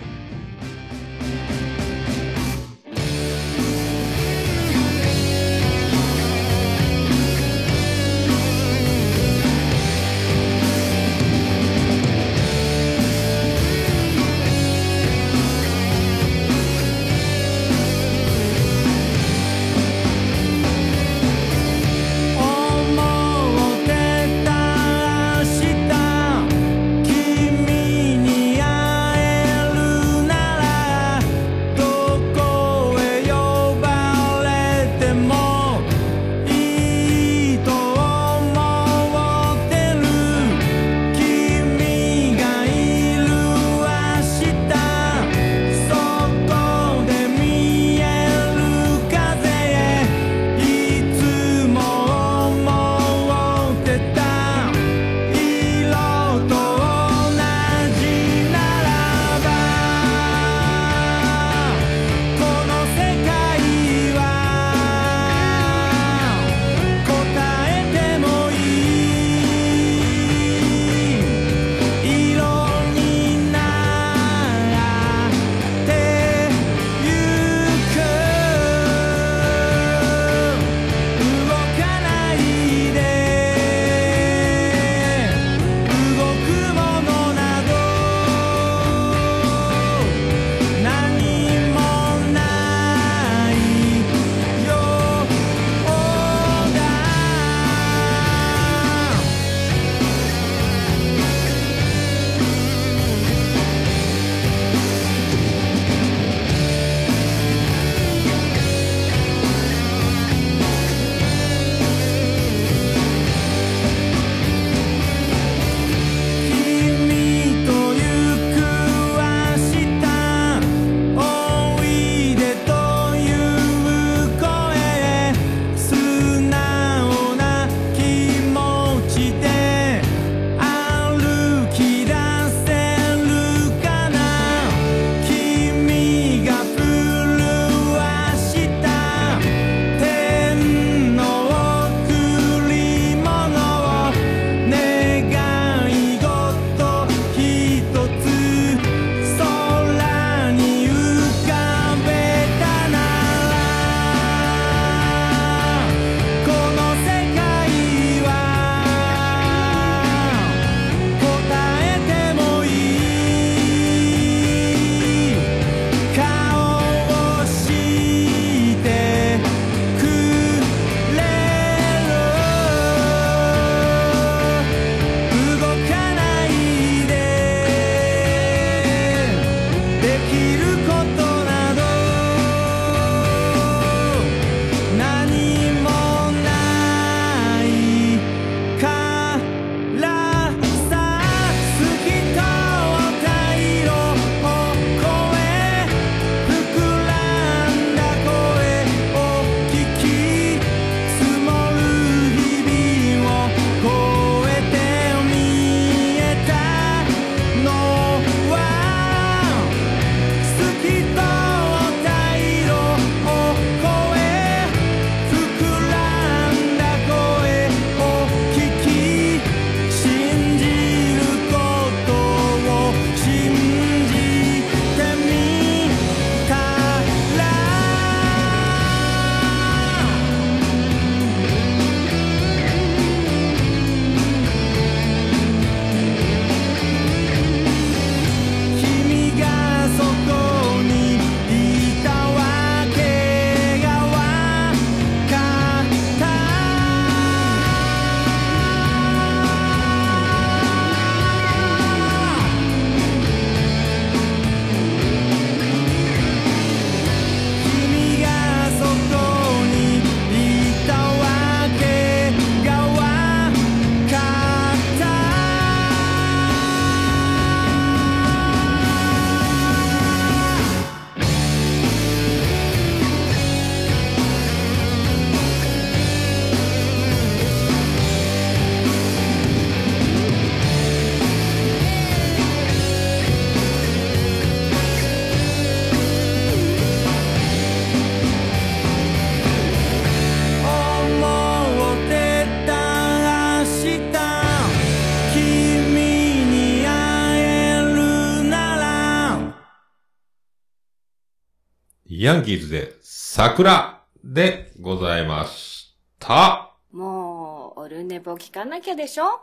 [302.27, 306.73] ヤンキーズで桜でございました。
[306.91, 309.43] もう、オルネポ聞かなきゃでしょ？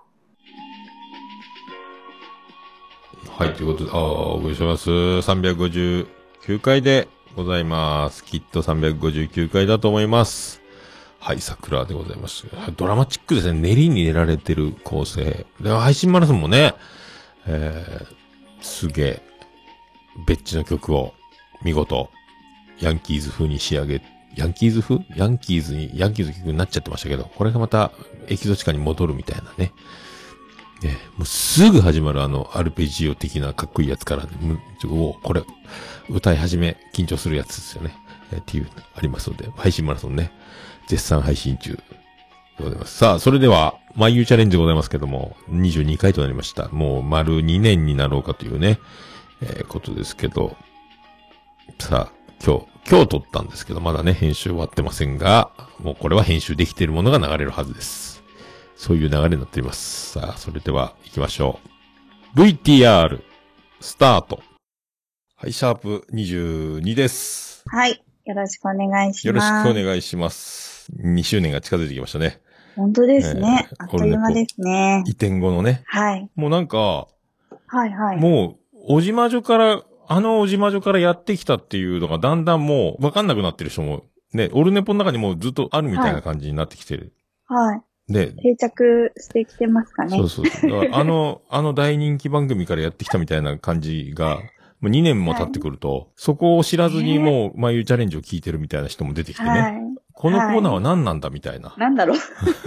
[3.39, 4.89] はい、ということで、ああ、お送りします。
[4.89, 8.21] 359回でございます。
[8.25, 10.61] きっと359回だと思います。
[11.19, 12.47] はい、桜でございます。
[12.75, 13.61] ドラマチックですね。
[13.61, 15.45] 練りに練られてる構成。
[15.61, 16.75] で、配信マラソンもね、
[17.47, 19.21] えー、すげえ、
[20.27, 21.13] ベッチの曲を
[21.63, 22.09] 見事、
[22.79, 24.01] ヤンキーズ風に仕上げ、
[24.35, 24.99] ヤンキーズ風？
[25.15, 27.91] ヤンキーズに、ヤンキーズ曲になっちゃってましたけど、これがまた
[28.27, 29.71] エキゾチカに戻るみたいなね。
[30.81, 35.43] ね、もうすぐ始まるあの、アルペジオ的なかっこいいやつから、ね、むちょおこれ、
[36.09, 37.95] 歌い始め、緊張するやつですよね。
[38.33, 40.31] えっていう、ありますので、配信マラソンね、
[40.87, 41.77] 絶賛配信中
[42.59, 42.97] ございます。
[42.97, 46.67] さあ、それでは、毎夕チャレンジでございますけども、22回となりました。
[46.69, 48.79] もう丸2年になろうかというね、
[49.41, 50.55] えーことですけど、
[51.79, 58.21] さあ、今日、今日撮ったんですけど、まだね、編集終わってませんが、もうこれは編集できているものが流れるはずです。
[58.75, 60.11] そういう流れになっています。
[60.11, 61.61] さあ、それでは行きましょ
[62.35, 62.39] う。
[62.41, 63.21] VTR、
[63.79, 64.41] スタート。
[65.37, 67.63] はい、シャープ22です。
[67.67, 68.03] はい。
[68.25, 69.73] よろしくお願いしよろします。
[69.73, 70.91] くお願いします。
[71.01, 72.41] 2周年が近づいてきましたね。
[72.75, 73.69] 本当ですね。
[73.71, 75.01] えーあっという間ですね。
[75.07, 75.83] 移転後のね。
[75.85, 76.29] はい。
[76.35, 77.07] もうなんか、
[77.67, 78.17] はいはい。
[78.17, 87.13] もう、おじまじょから、あのおじまじょからやってきたっていうのがだんだんもうわかんなくなってる人も、ね、オルネポの中にもずっとあるみたいな感じになってきてる。
[87.47, 87.81] はい。
[88.13, 90.15] で、定着してきてますかね。
[90.15, 90.71] そうそうそう。
[90.71, 94.37] だから あの、あの大人気番組からやってきたみたいな感じが、
[94.81, 99.49] もう2年も経ってくると、そこを知らずにもう、眉チャレンジを聞いてるみたいな人も出てきてね。
[99.49, 99.73] はい。
[100.15, 101.73] このコーナーは何なんだみたいな。
[101.77, 102.17] なんだろう。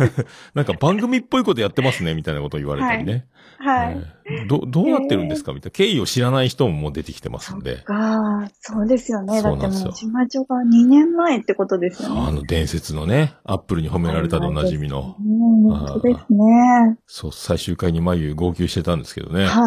[0.55, 3.27] なんか番組っぽいことやってますねみたいなことを言われたりね。
[3.59, 3.97] はい。
[4.29, 5.53] えーど、どうなってるんですか？
[5.53, 5.71] みたいな。
[5.71, 7.83] 経緯を知らない人ももう出てきてますんで。
[7.85, 9.41] が、そうですよね。
[9.41, 12.21] だってもう、ちまちょが2年前ってことですよね。
[12.27, 15.17] あの伝説のね、アップルに褒められたでおなじみの。
[15.21, 16.99] うん、本当ですね。
[17.07, 19.47] そう、最終回に眉号泣してたんですけどね。
[19.47, 19.61] は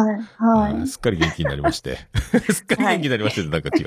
[0.70, 0.76] い。
[0.76, 0.86] はい。
[0.86, 1.96] すっかり元気になりまして。
[2.52, 3.86] すっかり元気になりましてなんか違う。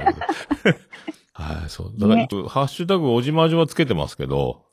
[1.34, 1.94] はい、そう。
[2.00, 4.64] だから、ねハッシュタグおじまじょはつけてますけど、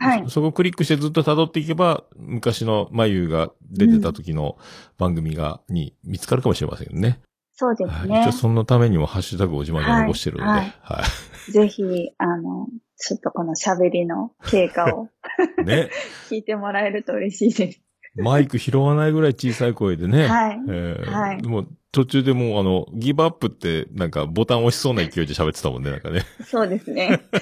[0.00, 4.58] はいそそこクリックしてずっと辿っていけば、昔の眉が出てた時の
[4.98, 7.20] 番組が、に見つかるかもしれませんよね。
[7.52, 8.32] そうですはい、ね一応。
[8.32, 10.70] そのためにもハッシュタグおじまじょを残してるので、ははいい。
[10.82, 11.04] はい
[11.52, 11.82] ぜひ、
[12.18, 12.66] あの、
[12.96, 15.08] ちょっとこの喋りの経過を
[15.64, 15.88] ね。
[16.28, 17.80] 聞いてもらえると嬉しいです。
[18.16, 20.26] マイク拾わないぐらい小さい声でね。
[20.26, 26.24] はいえーはいもう途中でもうあの、ギブアップってなんかボタン押しそうな勢いで喋ってたもんね、なんかね。
[26.44, 27.20] そうですね。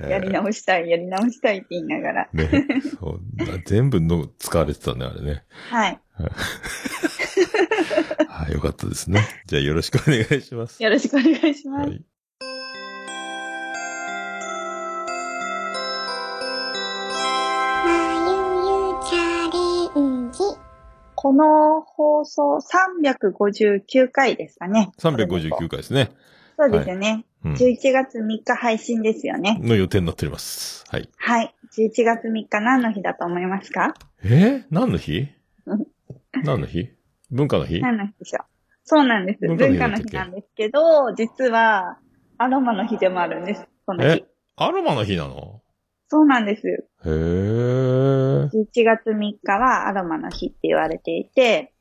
[0.00, 2.28] えーやり直したい、やり直したいって言いながら。
[2.32, 2.66] ね。
[2.98, 3.20] そう
[3.66, 5.44] 全部の使われてたね、あれね。
[5.68, 6.00] はい。
[8.28, 9.20] はい、よかったですね。
[9.46, 10.82] じゃあよろしくお願いします。
[10.82, 11.90] よろしくお願いします。
[11.90, 12.02] はい。
[21.22, 24.90] この放送359回ですかね。
[24.98, 26.12] 359回ですね。
[26.58, 27.26] そうですよね。
[27.44, 27.52] うん。
[27.52, 29.58] 11月3日配信ですよね。
[29.60, 30.86] の予定になっております。
[30.88, 31.10] はい。
[31.18, 31.54] はい。
[31.76, 33.92] 11月3日何の日だと思いますか？
[34.24, 34.28] え？
[34.28, 35.28] ー何の日？
[35.66, 35.86] う ん
[36.42, 36.88] 何の日？
[37.30, 37.82] 文化の日？
[37.82, 38.44] 何の日でしょう
[38.84, 39.40] そうなんです。
[39.46, 41.98] 文文化の日なんですけど、実は
[42.38, 43.68] アロマの日でもあるんです。
[43.84, 44.24] この日え？
[44.56, 45.60] アロマの日なの？
[46.10, 46.66] そうなんです。
[47.04, 48.48] へー。
[48.48, 51.72] 11月3日はアロマの日って言われていて、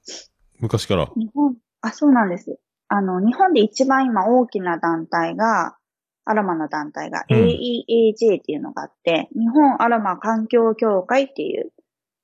[0.59, 1.07] 昔から？
[1.15, 2.59] 日本、あ、そうなんです。
[2.89, 5.77] あの、日本で一番今大きな団体が、
[6.25, 11.71] アロマの団体がうん AEAJ っていうのがあって、日本アロマ環境協会っていう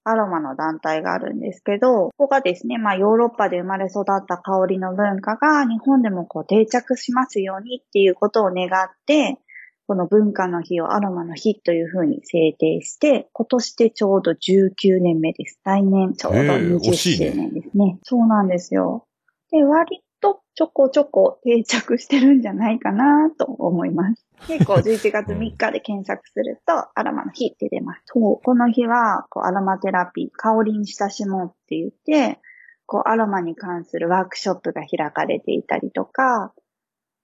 [0.03, 9.39] アロマの団体があるんですけど、ここがですね、まあヨーロッパで生まれ育った香りの文化が日本でもこう定着しますようにっていうことを願って、
[9.87, 15.59] この文化の日をアロマの日というふうに制定して、今年でちょうど19年目です。
[15.63, 17.99] 来年ちょうどへえ20惜しいね周年ですね。
[18.03, 19.05] そうなんですよ。
[19.51, 24.25] で、割とちょこちょこ定着してるんじゃないかなと思います。
[24.47, 28.01] 結構11月3日で検索すると、アロマの日って出ます。
[28.05, 32.39] そう、この日は、こう、アロマテラピー、香りに親しもうって言って、
[32.85, 36.53] こう、アロマに関するワークショップが開かれていたりとか、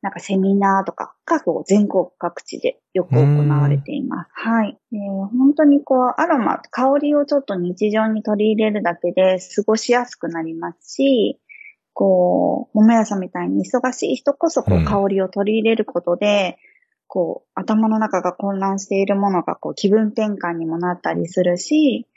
[0.01, 4.31] なんかセミナーとかがこう全国各地でよく行われています。
[4.33, 4.77] はい。
[4.91, 11.39] で本当にこう、アロマ、香りをちょっと日常に取り入れるだけで過ごしやすくなりますし、
[11.93, 16.57] こう、桃屋さんみたいに忙しい人こそこうんう香りを取り入れることで、
[17.07, 22.07] こう、頭の中が混乱しているものがこう気分転換にもなったりするし、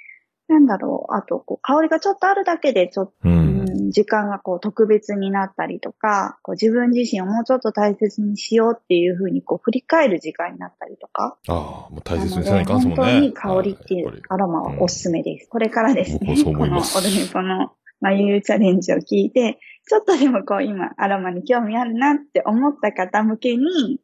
[0.48, 3.28] なんだろう、あと、こう、香りがちょっとあるだけで、ちょっとう。
[3.28, 11.36] うんん時間がこう特別になったりとか、こう自分自身をもうちょっと大切にしようっていうふうにこう振り返る時間になったりとか。
[11.48, 11.54] ああ、
[11.90, 13.04] もう大切にせないかんすもんね。
[13.04, 15.48] 本当に香りっていうアロマはおすすめです。
[15.48, 19.58] これからですね、僕もそう このオルネポの眉チャレンジを聞いて、
[19.88, 24.00] ちょっとでもこう今アロマに興味あるなって思った方向けに、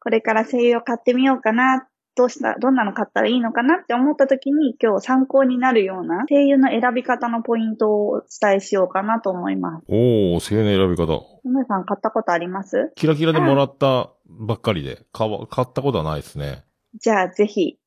[0.00, 1.86] これから精油を買ってみようかな、
[2.18, 9.84] どうした、どんなの買ったらいいのかなって思った時に今日参考になるような精油の選び方のポイントをお伝えしようかなと思います。
[9.88, 11.22] おー、性の選び方。
[11.44, 12.92] 皆さん買ったことあります？
[12.96, 16.64] キラキラでもらったばっかりで、買わ買ったことはないですね。
[17.00, 17.78] じゃあぜひ、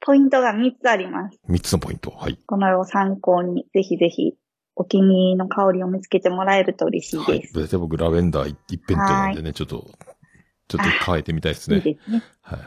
[0.00, 1.38] ポイントが3つあります。
[1.50, 2.10] 3つのポイント。
[2.10, 2.38] はい。
[2.46, 4.32] このを参考に、ぜひぜひ、
[4.76, 7.48] お気に入りの香りを見つけてもらえると嬉しいはいで。
[7.48, 7.54] す。
[7.54, 9.90] 大体僕ラベンダー一辺倒なんでね、ちょっと、
[10.68, 11.76] ちょっと変えてみたいですね。
[11.76, 12.22] いいですね。
[12.40, 12.60] はい。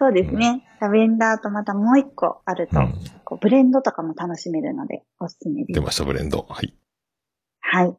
[0.00, 0.66] そうですね。
[0.80, 5.78] ラベンダーとまたもう一個あると、うんこうブレンドとかも楽しめるので、おすすめです。
[5.78, 6.46] 出ました、ブレンド。
[6.48, 6.74] はい。
[7.60, 7.94] はい。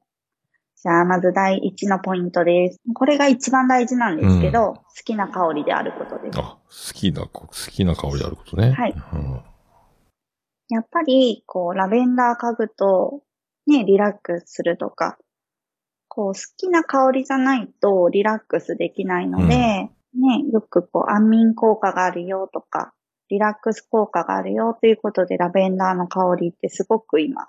[0.76, 2.80] じゃあ、まず第一のポイントです。
[2.96, 6.40] これが一番大事なんですけど、うん好きな香りであることです。
[6.40, 8.72] あ、好きな、好きな香りであることね。
[8.72, 9.42] はいうん
[10.70, 13.22] やっぱり、こう、ラベンダー嗅ぐと、
[13.68, 15.18] ね、リラックスするとか、
[16.08, 22.94] こう、好きな香りじゃないとリラックスできないので、うんね、よくこう、安眠効果があるよとか、
[23.30, 27.48] リラックス効果があるよということで、ラベンダーの香りってすごく今、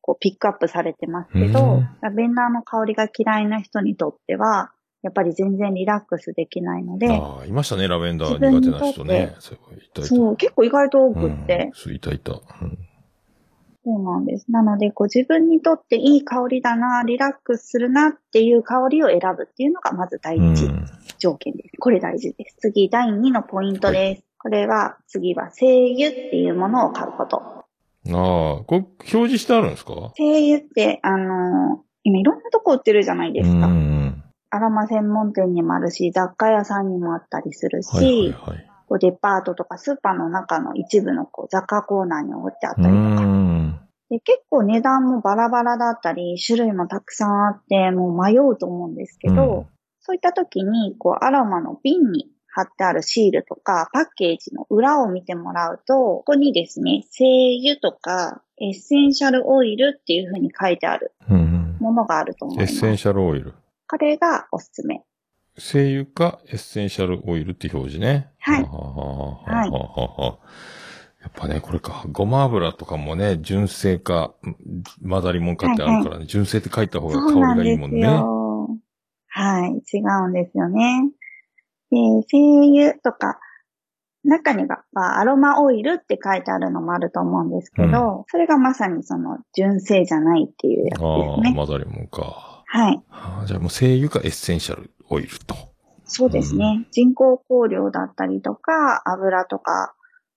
[0.00, 1.88] こう、ピックアップされてますけど、うん。
[2.02, 9.34] ラベンダーの香りが嫌いな人にとっては、やっぱり全然リラックスできないので、ああ、いましたね、ラベンダー苦手な人ね。
[9.38, 12.32] そう結構意外と多くって、うん、そういたいた。
[12.32, 12.78] うん
[13.84, 14.50] そうなんです。
[14.50, 20.86] なので、こう自分にとっていい香りだな、リラックスするなっていう香りを選ぶっていうのがまず第一うん
[21.18, 21.76] 条件です。
[21.78, 22.56] これ大事です。
[22.60, 24.24] 次、第二のポイントです。
[24.38, 27.36] これは、次は精油っていうものを買うこと。
[27.38, 27.64] あ
[28.06, 30.12] あ、これ表示してあるんですか？
[30.16, 33.66] 精油って、あのー今いろんなとこ売ってるじゃないですか。
[33.66, 34.22] うん。
[34.50, 38.70] アロマ専門店にもあるし、雑貨屋さんにもあったりするし、はいはいはい。
[38.86, 43.43] こうデパートとかスーパーの中の一部のこう雑貨コーナーに置いてあったうりとか、ん。
[44.14, 49.66] で結構値段もバラバラだったり、種類もたくさんあって、もう迷うと思うんですけど、うん
[50.06, 57.24] そういった時に、こう、アロマの瓶に貼ってあるシールとか、パッケージの裏を見てもらうと、ここにですね、精
[57.58, 61.78] 油とか、エッセンシャルオイルっていう風に書いてあるうん。
[61.80, 62.74] ものがあると思います。
[62.74, 63.54] エッセンシャルオイル。
[63.88, 65.02] これがおすすめ。
[65.56, 68.30] 精油かエッセンシャルオイルって表示ね。
[68.40, 70.38] はいはははははは
[71.24, 72.04] やっぱね、これか。
[72.12, 74.34] ごま油とかもね、純正か、
[75.08, 78.00] 混ざりもんかってあるからね、純正って書いた方が香りがいいもんね。
[78.00, 78.68] よ。
[79.28, 81.10] はい、違うんですよね。
[81.90, 81.96] で、
[82.28, 83.40] 精油とか、
[84.22, 91.54] 中には、まあアロマオイルって書いてあるのもあると思うんですけど、それがまさにその純正じゃないっていうやつああ、ですね。
[91.54, 92.62] 混ざりもんか。
[92.66, 93.02] はい。
[93.10, 95.54] ああじゃあもう精油かエッセンシャルオイルと。
[96.04, 96.86] そうですね。
[96.90, 99.94] 人工香料だったりとか、油とか、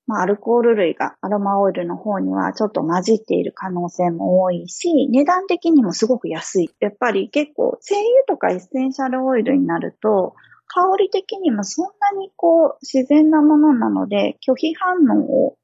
[0.08, 6.70] まあ、アルコール類がアロマオイルの方にはちょっと混じっている可能性も多いし、値段的にもすごく安い。
[6.80, 10.34] やっぱり結構、精油とかエッセンシャルオイルになると、
[10.68, 15.58] 香り的にもそんなにこう、自然なものなので、拒否反応を、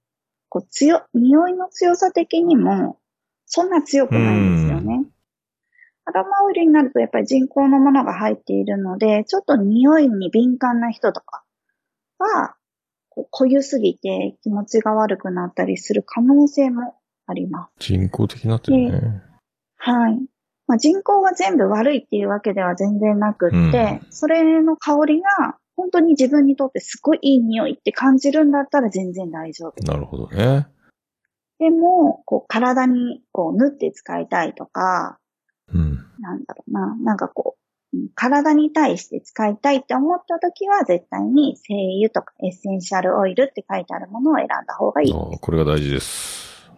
[0.50, 3.00] こう、強、匂いの強さ的にも、
[3.46, 5.06] そんな強くないんですよね。
[6.06, 11.44] アロマオイルになるとやっぱり人工のものが入っているので、ちょっと匂いに敏感な人とか
[12.18, 12.56] は、
[13.32, 16.96] 濃ゆすぎて気持ちが悪くなったりする可能性も
[17.28, 17.88] あります。
[17.88, 19.22] 人工的になってるね。
[19.78, 20.20] はい。
[20.68, 29.84] まあ、人工が全部悪いっていうわけでは全然なくって、それの香りが本当に自分にとってすごいいい匂いって感じるんだったら全然大丈夫。
[29.84, 30.68] なるほどね。
[31.60, 35.20] でも、こう体にこう縫って使いたいとか、
[35.74, 36.06] うん。
[36.20, 37.63] なんだろうな、なんかこう、うん
[38.16, 45.14] 体に対して使いたいって思った時は絶対に精油とかエッセンシャルオイルって書いてあるものを選んだ方がいい。
[45.14, 46.72] ああこれが大事です。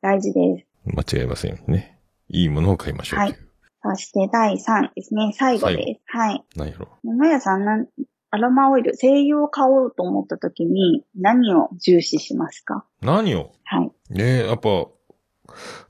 [0.00, 0.66] 大事です。
[0.86, 1.98] 間違いませんよね。
[2.28, 3.48] いいものを買いましょうという。
[3.82, 5.32] そして第3ですね。
[5.36, 6.00] 最後です。
[6.06, 6.44] はい。
[6.56, 6.88] 何やろ。
[7.04, 7.86] まやさんなん、
[8.30, 13.90] アロマオイル、精油を買おうと思った時に何を重視しますか何をはい。
[14.10, 14.86] ねえ、やっぱ、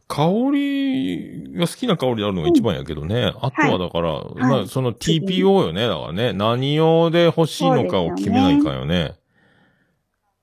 [0.09, 3.33] 香りが好きな香りであるのが一番やけどね。
[3.41, 5.89] あとはだから、まあその TPO よね。
[5.89, 6.33] だからね。
[6.33, 9.15] 何用で欲しいのかを決めないかんよね。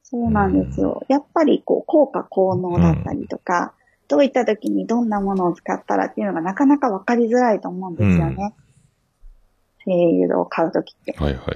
[0.04, 1.04] そうなんですよ。
[1.08, 3.74] やっぱりこう、効果効能だったりとか、
[4.08, 8.54] どういった時にどんなものを使ったらっていうのがなかなかわかりづらいと思うんですよね。
[9.86, 11.16] 精油を買う時って。
[11.18, 11.54] はいはいは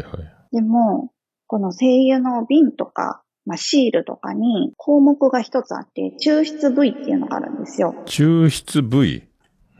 [0.52, 0.56] い。
[0.56, 1.12] でも、
[1.46, 7.96] この精油の瓶とか、まあ、シールとかに項目が一つあって、抽出部位っていうのがあるんですよ。
[8.06, 9.24] 抽出部位？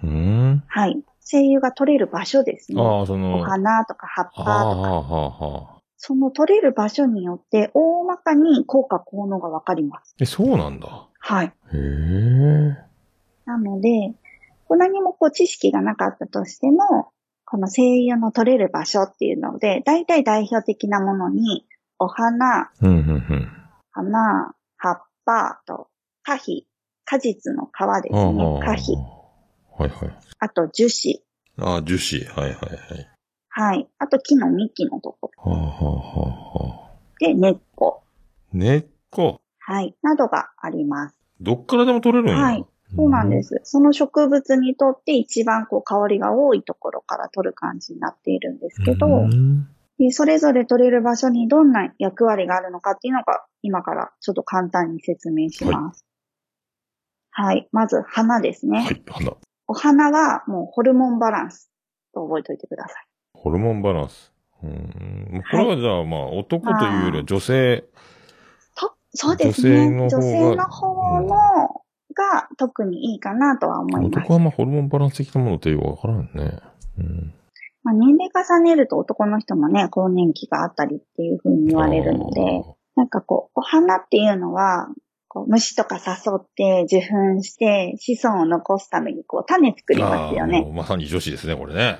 [0.04, 0.64] うーん？
[0.68, 1.00] はい。
[1.20, 2.82] 精油が取れる場所ですね。
[2.82, 5.82] ああ、そおの、花とか葉っぱはあ、とか、はあ、はあ、はあ。
[5.98, 10.16] その取れる場所によって大まかに効果効能がわかります。
[10.22, 11.08] え、そうなんだ。
[11.20, 11.48] はい。
[11.48, 12.78] へえ。
[13.46, 14.14] なので、
[14.70, 17.10] 何もこう知識がなかったとしても、
[17.46, 21.66] この精油の取れる場所っていうので、大体代表的なものに、
[22.00, 23.52] お花、うん、うん、うん。
[23.92, 25.88] 花、葉っぱと、
[26.24, 26.68] 果皮、
[27.06, 28.60] 果実の皮ですね。
[28.64, 28.96] 果皮。
[29.78, 30.18] はいはい。
[30.40, 31.24] あと樹脂。
[31.60, 32.30] ああ、樹脂。
[32.30, 33.10] はいはいはい。
[33.50, 33.88] はい。
[33.98, 35.52] あと木の幹のところ。
[35.52, 36.92] はあ、はあ、はあ、はあ。
[37.20, 38.04] で、根っこ。
[38.54, 39.42] 根っこ。
[39.60, 39.96] はい。
[40.04, 41.18] などがあります。
[41.42, 42.38] どっからでも取れるんや。
[42.38, 42.66] はい。
[42.96, 43.60] そうなんです。
[43.64, 49.70] その植物にとって一番こう香りが多いところから取る感じになっているんですけど、うんで
[50.12, 56.06] それぞれ取れる場所にどんな役割があるのかっていうのが今からちょっと簡単に説明します。
[57.32, 57.68] はい。
[57.72, 58.82] まず花ですね。
[58.82, 59.32] はい、花。
[59.68, 61.70] お花はもうホルモンバランス
[62.14, 63.06] と覚えておいてください。
[63.34, 64.34] ホルモンバランス。
[64.64, 65.44] うん。
[65.52, 67.84] これはじゃあ、まあ、男というよりは女性。
[68.76, 69.88] と、そうですね。
[69.88, 71.82] 女性の方が女性の方の
[72.18, 74.34] が特にいいかなとは思います男。
[74.34, 76.60] はまあ、ホルモンバランス的なものってよくわからんね。
[76.98, 77.34] うん。
[77.88, 82.66] まあ、年齢重ねると男の人もね、更年期があったりっていうふうに言われるので、
[82.98, 84.90] なんかこう、お花っていうのは、
[85.30, 90.70] こう虫とか誘って受粉して子孫を残すためにこう種作りますよね。
[90.74, 92.00] まさに女子ですね、これね。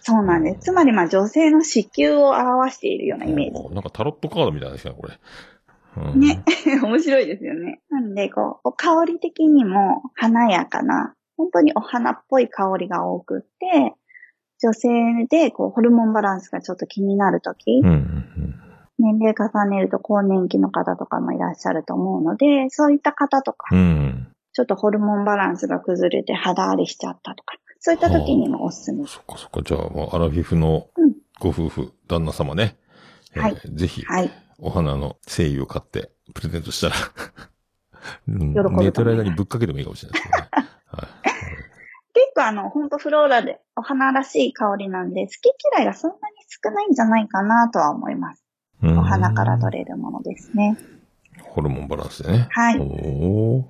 [0.00, 0.60] そうなんです。
[0.62, 3.74] つまりまあ女性の子宮を表しているようなイメージ。
[3.74, 5.14] なんかタロットカードみたいですね、これ。
[5.96, 6.42] うんね。
[6.82, 7.80] 面白いですよね。
[7.88, 13.94] なんで、こう、お香り的にも華やかな、本当にお花っぽい香りが多くって、
[14.62, 18.54] 女性で、こう、ホルモンバランスがちょっと気になるとき、うんうんうん。
[18.98, 24.28] 年齢重ねると更年期の方とかもいらっしゃると思うので、そういった方とか、うん。
[24.52, 29.14] ちょっとホルモンバランスが崩れて肌荒れしちゃったとか、そういった時にもおすすめです。
[29.14, 29.62] そっかそっか。
[29.62, 32.76] じゃあ、もうアラフィフのうんご夫婦、旦那様ね。
[33.34, 34.30] えーはいぜひ、はい。
[34.58, 36.94] お花の精油を買って、プレゼントしたら、
[38.28, 40.48] うん喜ぶと思います寝てる間にぶっかけてもいいかもしれないですね。
[40.86, 41.19] はい。
[42.30, 48.44] 結構あの、ほんとフローラル、お花らしい香りなんで、好き嫌いがそんなに少ないんじゃないかなとは思います。
[48.82, 50.78] うんお花から取れるものですね。
[51.42, 52.48] ホルモンバランスでね。
[52.50, 52.78] はい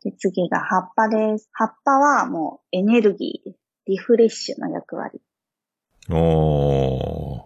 [0.04, 1.48] で次が葉っぱです。
[1.52, 3.52] 葉っぱはもうエネルギー。
[3.86, 5.20] リフレッシュの役割。
[6.10, 7.42] おー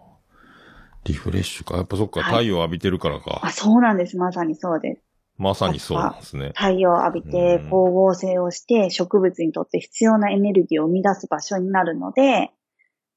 [1.04, 1.76] リフレッシュか。
[1.76, 3.40] やっぱそっか、はい太陽浴びてるからか。
[3.42, 4.18] あ、そうなんです。
[4.18, 5.02] まさにそうです。
[5.36, 6.52] まさにそうですね。
[6.54, 12.50] 太陽を浴びてうん光合成をして植物にとって必要なエネルギーを生み出す場所になるので、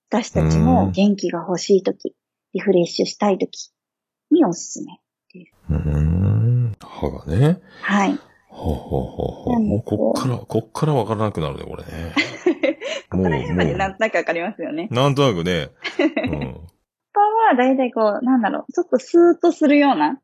[0.10, 2.16] 私たちも元気が欲しいとき、
[2.54, 3.72] リフレッシュしたいとき
[4.32, 5.00] におすすめ
[5.34, 5.54] です。
[5.70, 6.48] うーん。
[6.82, 7.60] 歯がね。
[7.82, 8.20] はい。
[8.50, 9.60] ほうほうほうほう。
[9.60, 12.14] もうこっから、こっからわからなくなるね、これね。
[13.12, 14.88] ここら辺までなんとなくわかりますよね。
[14.92, 15.70] なんとなくね。
[16.00, 16.58] うん。
[17.14, 20.20] 他はだいたいこう、なんだろう、ちょっとスーッとするような、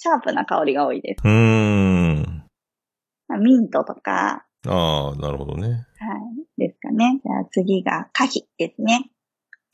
[0.00, 1.22] シャープな香りが多いです。
[1.24, 2.44] うーん。
[3.26, 5.66] まあミントとか、ああ、なるほどね。
[5.66, 5.86] はい、
[6.56, 7.20] ですかね。
[7.20, 9.10] じゃあ次が可否ですね。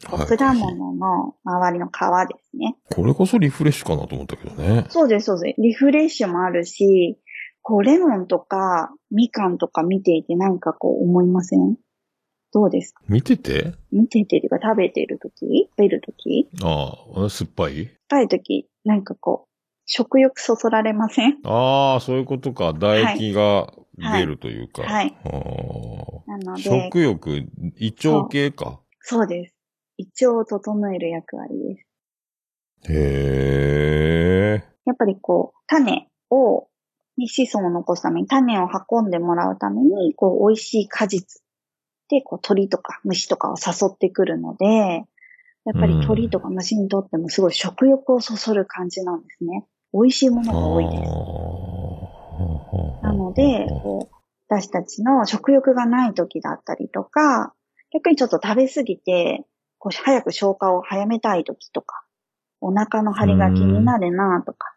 [0.06, 2.76] はい果物の周りの皮ですね。
[2.90, 4.86] これこそリフレッシュかなと思ったけどね。
[4.88, 5.60] そうです、そうです。
[5.60, 7.18] リフレッシュもあるし、
[7.60, 11.76] こう、レモンとか、みかんとか見ていてなんかこう思いません？
[12.52, 13.02] どうですか？
[13.08, 13.74] 見てて？
[13.92, 17.84] 見ててというか食べてるとき食べるときああ、酸っぱい？
[17.84, 19.53] 食べるとき、なんかこう、
[19.86, 21.38] 食欲そそられません？
[21.44, 22.72] ああ、そういうことか。
[22.72, 24.82] 唾液が出るというか。
[24.82, 25.28] はいあ
[26.26, 27.30] なので、ー食欲、
[27.78, 28.80] 胃腸系か。
[29.00, 29.54] そうです。
[29.98, 31.86] 胃腸を整える役割です。
[32.92, 34.64] へえ。
[34.86, 36.68] やっぱりこう、種を、
[37.16, 41.42] に子孫を残すために、種を運んでもらうために、こう、美味しい果実
[42.08, 44.66] で、こう、鳥とか虫とかを誘ってくるので、
[45.64, 49.64] やっぱり鳥とか虫にとってもすごい食欲をそそる感じなんですね。
[49.94, 51.02] 美味しいものが多いです。
[53.02, 54.14] なので、こう、
[54.48, 57.54] 私たちの食欲がない時だったりとか、
[57.92, 59.44] 逆にちょっと食べ過ぎて、
[59.78, 62.04] こう早く消化を早めたい時とか、
[62.60, 64.74] お腹の張りが気になるなとか、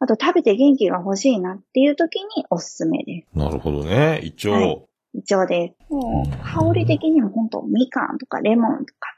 [0.00, 3.38] あと食べて元気が欲しいなっていう時におすすめです。
[3.38, 4.20] なるほどね。
[4.22, 4.50] 胃腸。
[4.50, 5.92] はい胃腸です。
[5.92, 9.16] もう香り的にも本当みかんとかレモンとか、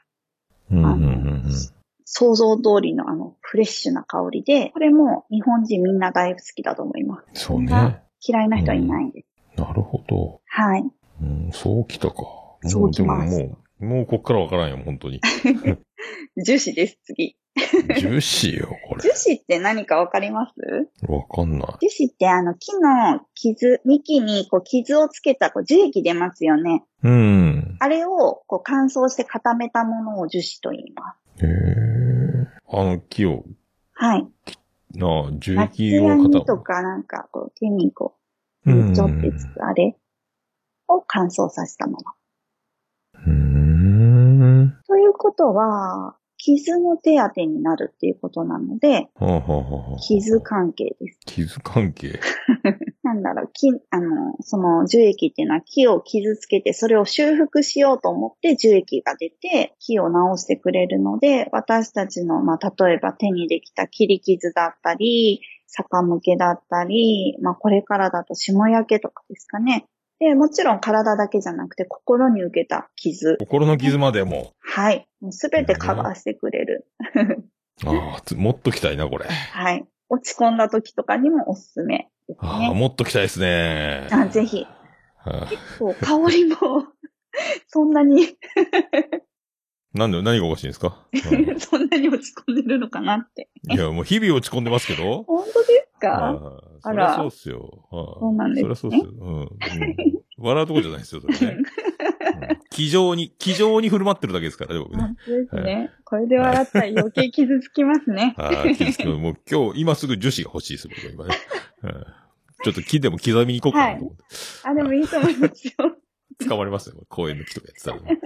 [0.69, 1.76] うんうんうんうん
[2.09, 7.43] 想像通りのあのフレッシュな香りで、これも日本人みんな大好きだと思います。
[7.43, 8.01] そうね。
[8.25, 9.61] 嫌いな人はいないです。
[9.61, 10.39] なるほど。
[10.45, 10.83] はい。
[11.21, 12.15] うん、そうきたか。
[12.63, 13.47] そうきますもうで
[13.85, 15.19] ももう、こっからわからんよ、本当に。
[16.43, 17.35] 樹脂です、次。
[17.57, 20.55] ジューシーよ、こ樹脂って何かわかります？
[20.61, 21.13] れ。
[21.13, 21.67] わかんない。
[21.81, 26.85] 樹脂ってあの木の傷、幹にこう傷をつけたこう樹液出ますよね。
[27.03, 27.75] うん。
[27.79, 31.26] あれをこう乾燥して固めたものを樹脂と言います。
[31.41, 32.47] へえ。
[32.69, 33.45] あの木を、
[33.93, 34.27] はい。
[34.93, 38.15] なあ、樹松液を固とかなんかこう手にこ
[38.65, 39.97] う、うんちょってつくあれ
[40.87, 42.03] を乾燥させたもの。
[43.25, 44.77] うーん。
[44.87, 46.15] ということは、
[46.47, 51.19] 傷の手当てになるっていうことなので、はあ、はあはあ、傷関係です。
[51.25, 52.19] 傷関係？
[53.03, 69.85] なんだろう、木、あの、その樹液っていうのは木を傷つけて、それを修復しようと思って樹液が出て、木を治してくれるので、私たちの、まあ、例えば手にできた切り傷だったり、逆向けだったり、まあ、これからだと霜焼けとかですかね。
[70.19, 73.37] で、もちろん体だけじゃなくて心に受けた傷。
[73.39, 74.53] 心の傷までも。
[74.59, 75.07] はい。
[75.31, 76.87] すべてカバーしてくれる。
[77.85, 79.25] ああ、つもっと来たいな、これ。
[79.25, 79.85] はい。
[80.09, 82.73] 落ち込んだ時とかにもおすすめですああ、ね。
[82.73, 84.07] もっと来たいですね。
[84.11, 84.65] あぜひ。
[85.17, 85.47] は
[85.77, 86.55] そう、香りも、
[87.67, 88.27] そんなに、あ
[89.93, 91.17] なんで、何がおかしいんですか、う
[91.55, 93.49] んそんなに落ち込んでるのかなって。
[93.71, 95.23] いや、もう日々落ち込んでますけど。
[95.23, 96.29] 本当ですか？
[96.29, 97.87] ああそりゃそうっすよ。
[97.91, 99.11] そうなんですねそりゃそうっすよ。
[99.19, 99.39] うん。
[99.41, 99.47] うん
[100.39, 101.57] 笑うとこじゃないですよ、それね。
[101.57, 101.67] うん
[102.69, 105.15] 気丈に、気丈に振る舞ってるだけですからね、僕ね本。
[105.25, 105.91] 当ですね。
[106.05, 108.35] これで笑ったら余計傷つきますね。
[108.37, 109.17] ああ、気づく。
[109.17, 111.35] もう今日、今すぐ樹脂が欲しいです、僕は今ね。
[111.83, 112.05] うん
[112.63, 114.23] ちょっと木でも刻みに行こうかなと思って。
[114.63, 115.73] あ、でもいいと思いますよ。
[116.49, 118.19] 捕まりますよ、公園の木とかやってたらね。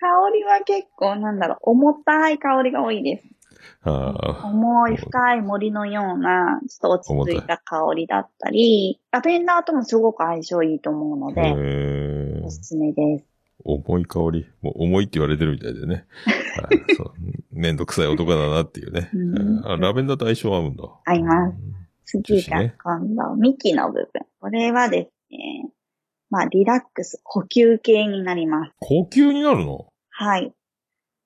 [0.00, 3.24] 香りは結構、なんだろう、重たい香りが多いです。
[3.84, 13.24] 重い深い森のような、ちょっと落ち着いた香りだったり、ラベンダーともすごく相性いいと思うのへで、えおすすめです。
[13.64, 14.46] 重い香り。
[14.62, 16.04] もう重いって言われてるみたいでね。
[16.62, 17.12] はいそう
[17.50, 19.10] めんどくさい男だなっていうね。
[19.14, 20.84] うんあラベンダーと相性合うんだ。
[21.04, 21.76] 合います
[22.06, 22.22] す。
[22.22, 24.26] 次が今度、幹の部分。
[24.40, 25.70] これはですね、
[26.30, 28.72] まあ、リラックス、呼吸系になります。
[28.80, 29.86] 高級になるの？
[30.10, 30.52] はい。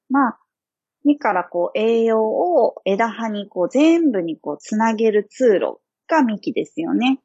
[0.08, 0.38] まあ、
[1.04, 7.20] 根からこう栄養を枝葉にこう全部にこうつなげる通路が幹ですよね。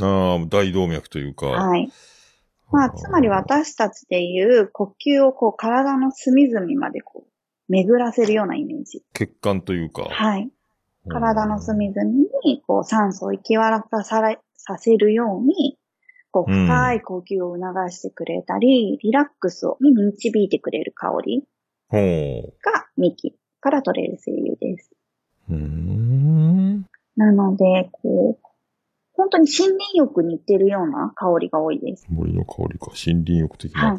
[0.00, 1.46] ああ、大動脈というか。
[1.46, 1.90] はい。
[2.70, 9.02] まあ、つまり私たちでいう呼吸をこう体の隅々までこう巡らせるようなイメージ。
[9.14, 10.02] 血管というか。
[10.02, 10.50] はい。
[11.08, 12.02] 体の隅々
[12.44, 15.78] にこう酸素を行き渡らされさせるように、
[16.44, 21.44] 深い呼吸を促してくれたり、リラックスをに導いてくれる香り。
[21.90, 24.90] が幹から取れる精油です。
[27.16, 28.46] なので、こう、
[29.12, 32.06] 本当に森林浴に行ってるような香りが多いです。
[32.10, 32.86] 森の香りか。
[32.88, 33.92] 森林浴的な。
[33.92, 33.96] はい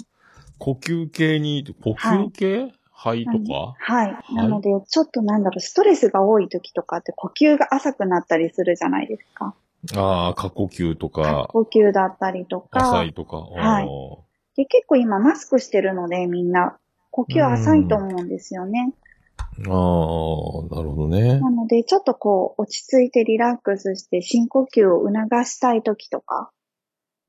[0.60, 3.76] 呼吸系に、呼吸系、肺とか？
[3.78, 4.16] はい。
[4.28, 9.54] いなので、ちょっとなんだろう、ストレスが多い時とかって呼吸が浅くなったりするじゃないですか。
[9.96, 12.80] ああ、過呼吸とか、呼吸だったりとか。
[12.90, 13.38] 浅いとか。
[13.38, 14.24] はいお
[14.56, 16.78] で、結構今マスクしてるので、みんな、
[17.12, 18.92] 呼吸浅いと思うんですよね。
[19.60, 21.40] ーああ、なるほどね。
[21.40, 26.50] なので、ちょっとこう、落ち着いてリラックスして深呼吸を促したい時とか、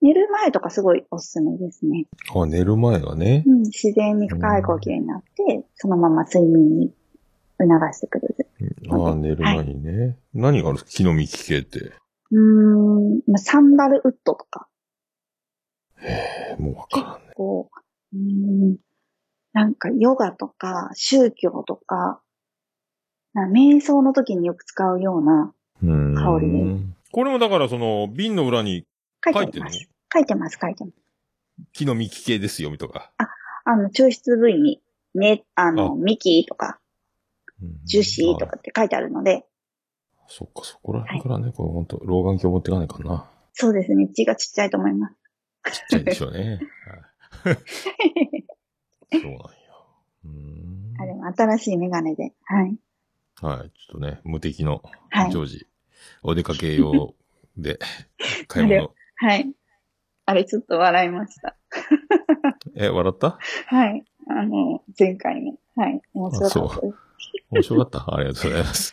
[0.01, 2.07] 寝る前とかすごいおすすめですね。
[2.35, 3.43] あ、寝る前がね。
[3.47, 6.95] うん、自然に深い呼吸になって、そのまま睡眠に
[7.59, 8.49] 促してくれる。
[8.91, 10.17] ああ、寝る前にね。
[10.33, 10.91] 何があるんですか？
[10.93, 11.93] 木の幹系って。
[12.31, 14.68] うーん、まあサンダルウッドとか、
[16.01, 17.33] えーもうわからんね。
[17.35, 17.70] こ
[18.12, 18.76] う、うーん、
[19.53, 22.20] なんかヨガとか宗教とか、
[23.35, 26.81] な瞑想の時によく使うような、香りね
[27.12, 28.85] これもだからその、瓶の裏に
[29.24, 29.70] 書いてるの？
[29.70, 30.97] 書いてます、書いてます。
[31.72, 33.12] 木の幹系ですよ、みとか。
[33.64, 34.81] あの、抽出部位に、
[35.14, 36.79] ね、あの、あ幹とか、
[37.61, 39.45] うん樹脂とかって書いてあるので、
[40.29, 43.31] そっか、そこら辺からね、これ本当老眼鏡持っていかないかな。
[43.55, 45.14] そうですね、血がちっちゃいと思います。
[45.72, 46.61] ちっちゃいでしょうね。
[47.45, 47.59] はい
[49.11, 49.39] そうなんや。
[50.24, 52.76] うーんあれも新しいメガネで、はい。
[53.41, 53.70] はい。
[53.70, 55.66] ちょっとね、無敵のはいジョージ、
[56.22, 57.14] お出かけ用
[57.57, 57.79] で
[58.49, 58.93] 買い物。
[59.16, 59.51] はい。
[60.26, 61.57] あれちょっと笑いました。
[62.76, 63.39] え、笑った？
[63.66, 64.05] はい。
[64.29, 65.57] あの、前回の。
[65.74, 66.03] はい。
[66.12, 66.99] 面白かったです。
[67.51, 68.93] 面白かったありがとうございます。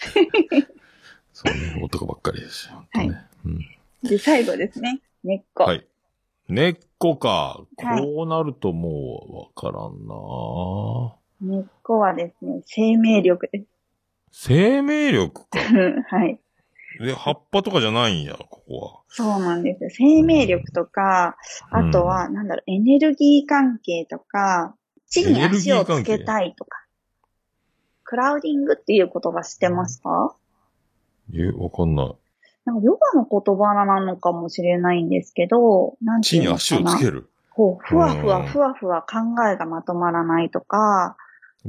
[1.45, 2.75] そうね、男ばっかりですよ。
[2.75, 3.59] 本当ねうん
[4.03, 5.01] で、最後ですね。
[5.23, 5.63] 根っこ。
[5.63, 5.85] はい。
[6.47, 7.61] 根っこか。
[7.77, 13.65] はいこうなるともうわからんな根っこはですね、生命力です。
[14.31, 15.59] 生命力か。
[16.09, 16.39] はい。
[16.99, 19.01] で、葉っぱとかじゃないんや、ここは。
[19.07, 19.89] そうなんですよ。
[19.91, 21.35] 生命力とか、
[21.71, 24.75] あとは、なんだろう、エネルギー関係とか、
[25.07, 26.85] 地に足をつけたいとか。
[28.03, 30.35] クラウディングっていう言葉知ってますか？
[31.33, 32.15] え、わかんない。
[32.65, 37.29] なんかヨガの言葉なのかもしれないんですけど、なんて地にいうのかな足をつける。
[37.51, 39.17] こう、ふわふわうんふわふわ考
[39.49, 41.15] えがまとまらないとか、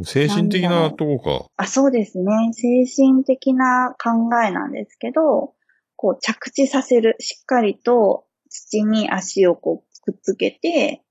[0.04, 2.52] 精神的なとこあ、そうですね。
[2.52, 5.54] 精神的な考えなんですけど、
[5.96, 7.16] こう着地させる。
[7.18, 11.02] しっかりと土に足をこうくっつけて、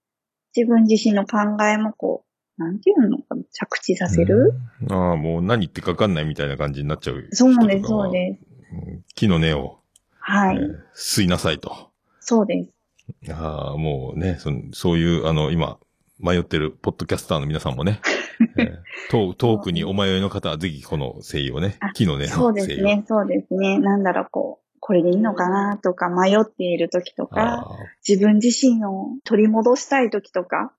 [0.55, 2.24] 自分自身の考えもこう、
[2.57, 4.11] なんていうのかな、着地さか。
[4.11, 7.27] せる、うんああ、もう何言ってかわかんないみたいな感じになっちゃう。
[7.31, 8.55] そうなんです、そうです。
[8.73, 9.79] うん木の根を、
[10.19, 11.91] はい、えー吸いなさいと。
[12.19, 13.33] そうです。
[13.33, 15.77] ああ、もうね、そのそういう、あの、今、
[16.19, 17.99] 迷ってるポッドキャスターの皆さんもね、
[18.57, 18.75] えー
[19.11, 23.79] 遠遠くにお迷いの方はぜひこの声優をねあ、木の根のそうです声優ね、そうですね。
[23.79, 27.77] なんだろう、こう、これでいいのかなとか迷っている時とか、あ
[28.07, 30.73] 自分自身を取り戻したい時とか、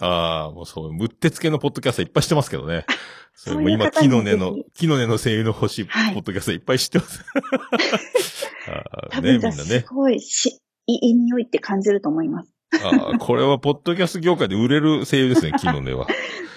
[0.00, 2.86] あああ、もうそう、むってつけのポッドキャスターいっぱい知ってますけどね。
[3.34, 7.24] そ今、木の根の木の根の声優の星、ポはいッドキャスターいっぱい知ってます。
[9.22, 9.84] ね、みんなね。
[9.88, 12.52] ごいし、いい匂いって感じると思います。
[12.84, 16.06] ああ、これはポッドキャスト業界で売れる声優ですね、 木の根は。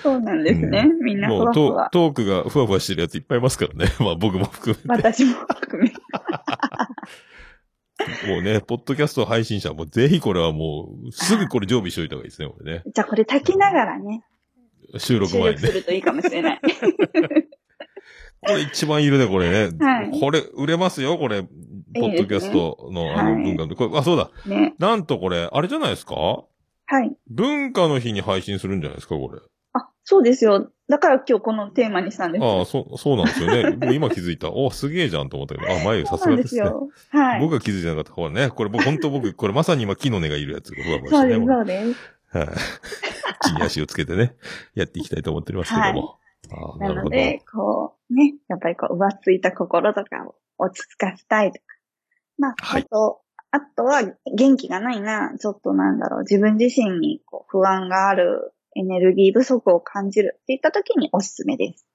[0.04, 0.86] そうなんですね。
[1.02, 3.92] みんなふもうわふわトトークがふわふわしてるやついっぱいいますからね。
[4.00, 5.10] まあ僕も含めて。
[5.10, 5.94] 私も含め。
[8.28, 12.84] もうね、ポッドキャスト配信者はもうぜひこれはもう、すぐこれ常備しといた方がいいですね、これね。
[12.94, 14.24] じゃあこれ炊きながらね、
[14.98, 15.62] 収録収前にね。
[15.62, 16.62] 録するといいかもしれない。
[18.46, 19.70] これ一番いるね、これね。
[19.80, 21.44] はいこれ、売れますよ、これ。
[21.44, 23.76] ポッドキャストのあのはい文化で。
[23.76, 24.32] これ、あ、そうだ。
[24.46, 24.74] ね。
[24.80, 26.16] なんとこれ、あれじゃないですか？
[26.16, 26.46] は
[27.04, 27.16] い。
[27.30, 29.40] 文化の日に配信するんじゃないですか、これ。
[29.74, 30.72] あ、そうですよ。
[30.90, 32.46] だから今日このテーマにしたんです。
[32.46, 33.72] ああ、そう、そうなんですよね。
[33.80, 34.52] 僕今気づいた。
[34.52, 35.72] お、すげえじゃんと思ったけど。
[35.72, 36.62] あ、前さすがですね。
[36.62, 36.90] ですよ。
[37.10, 37.40] はい。
[37.42, 38.12] 僕が気づいてなかった。
[38.12, 41.46] ほらね、これ僕、本当僕、 これまさに今木の根がいるやつがふわふわしてね。
[41.46, 42.38] そうです、そうです。
[42.38, 42.48] はい。
[43.42, 44.36] 地に足をつけてね、
[44.76, 46.18] やっていきたいと思っておりますけども。
[46.52, 47.04] ああなな。
[47.04, 51.64] ので、こう、ね、やっぱりこう、浮ついた心とかを落ち着かせたいとか。
[52.38, 53.22] まあ、はいあと、
[53.52, 54.02] あとは
[54.36, 61.86] 元気がないな、ちょっとなんだろう、自分自身にこう不安がある、エネルギー不足を感じるっていった時におすすめです。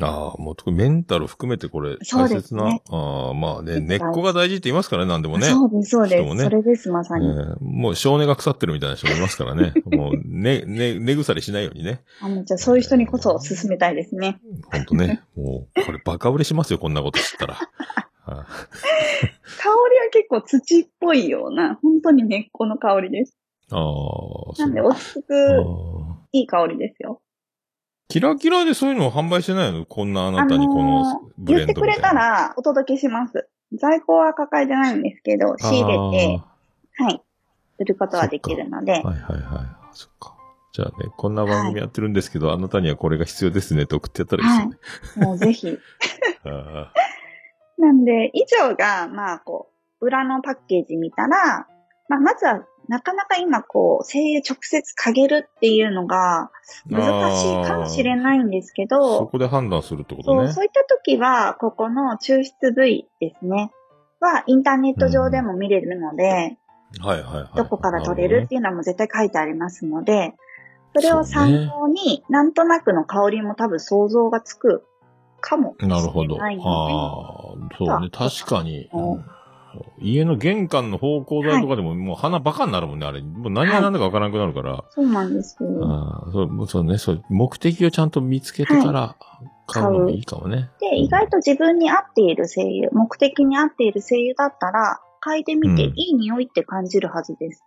[0.00, 2.66] ああ、もう特にメンタル含めてこれ、大切な。
[2.66, 5.46] ねああ、まあね、根っこが大事って言いますからね、なんでもね。
[5.46, 6.34] そうです、そうです。
[6.36, 7.26] ねそれです、まさに。
[7.26, 9.72] えーもう少年が腐ってるみたいな人もいますからね。
[9.86, 12.02] もう、ね、ね、根腐れしないようにね。
[12.20, 14.40] あの、じゃあそういう人にこそ勧めたいですね。
[14.72, 15.22] ほんとね。
[15.36, 17.58] もう、これバカ売れしますよ、こんなこと知ったら。
[18.26, 18.46] あ
[19.58, 23.36] 香りは結構土っぽいような、本当に根っこの香りです。
[23.70, 25.34] あー、なんで落ち着く、
[26.32, 27.20] いい香りですよ。
[28.08, 29.84] キラキラでそういうのを販売してないの？
[29.84, 33.48] こんなあなたにこあのブレ言ってくれたらお届けします。
[33.74, 36.42] 在庫は抱えてないんですけど、仕入れて、
[36.96, 37.20] はい、
[37.78, 39.92] 売ることはできるので、はいはいはい。
[39.92, 40.34] そっか。
[40.72, 45.26] じゃあね、こんな番組やってるんですけど、あなたにはこれが必要ですねって送ってやったらいいですよね。
[45.26, 45.68] もうぜひ。
[46.44, 46.92] あ
[47.78, 49.70] なんで、以上が、まあ、こ
[50.00, 51.66] う、裏のパッケージ見たら、
[52.08, 56.50] まあ、まずは、なかなか今、こう、声優直接嗅げるっていうのが、
[56.88, 60.52] 難しいかもしれないんですけーそど、こで判断するってこそう、とね。
[60.52, 63.72] そういった時は、ここの抽出部位ですね。
[64.20, 66.56] は、インターネット上でも見れるので、
[67.00, 67.56] はいはいはい。
[67.56, 70.34] どこから取れるっていうのも絶対書いてありますので、
[70.96, 74.84] それをそうね参考に、なんとなくの香りも多分想像がつく
[75.40, 76.38] かもしれなるほど。
[76.38, 78.08] ないのああ、そうね。
[78.10, 78.88] 確かに。
[78.92, 79.24] うん
[80.00, 83.20] 家の玄関の方向台とかでも、もう鼻バカになるもんね、あれ。
[83.20, 84.76] もう何が何だかわからなくなるから。
[84.76, 84.82] で。
[84.90, 85.68] そうなんですよ。
[85.82, 89.16] ああ、そう、そうね、そう、目的をちゃんと見つけてから
[89.66, 90.70] 買うのもいいかもね。
[90.80, 97.64] で、意外と自分に合っている声優、目的に合っている声優だったら、嗅いでみてうんいい匂いって感じるはずです。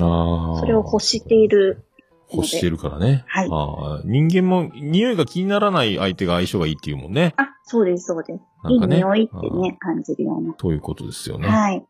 [0.00, 0.60] ああ。
[0.60, 1.84] それを欲している。
[2.32, 3.24] 欲してるからね。
[3.26, 7.34] はいああ人間も匂いが気にならない相手が相性がいいっていうもんね。
[7.36, 8.40] あ、そうです、そうです。
[8.62, 8.96] ないんかね。
[8.96, 10.54] い匂いってあね、感じるような。
[10.54, 11.48] ということですよね。
[11.48, 11.80] はい。
[11.80, 11.86] で、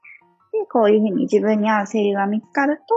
[0.71, 2.95] こういうふうに自分に合う声優が見つかると、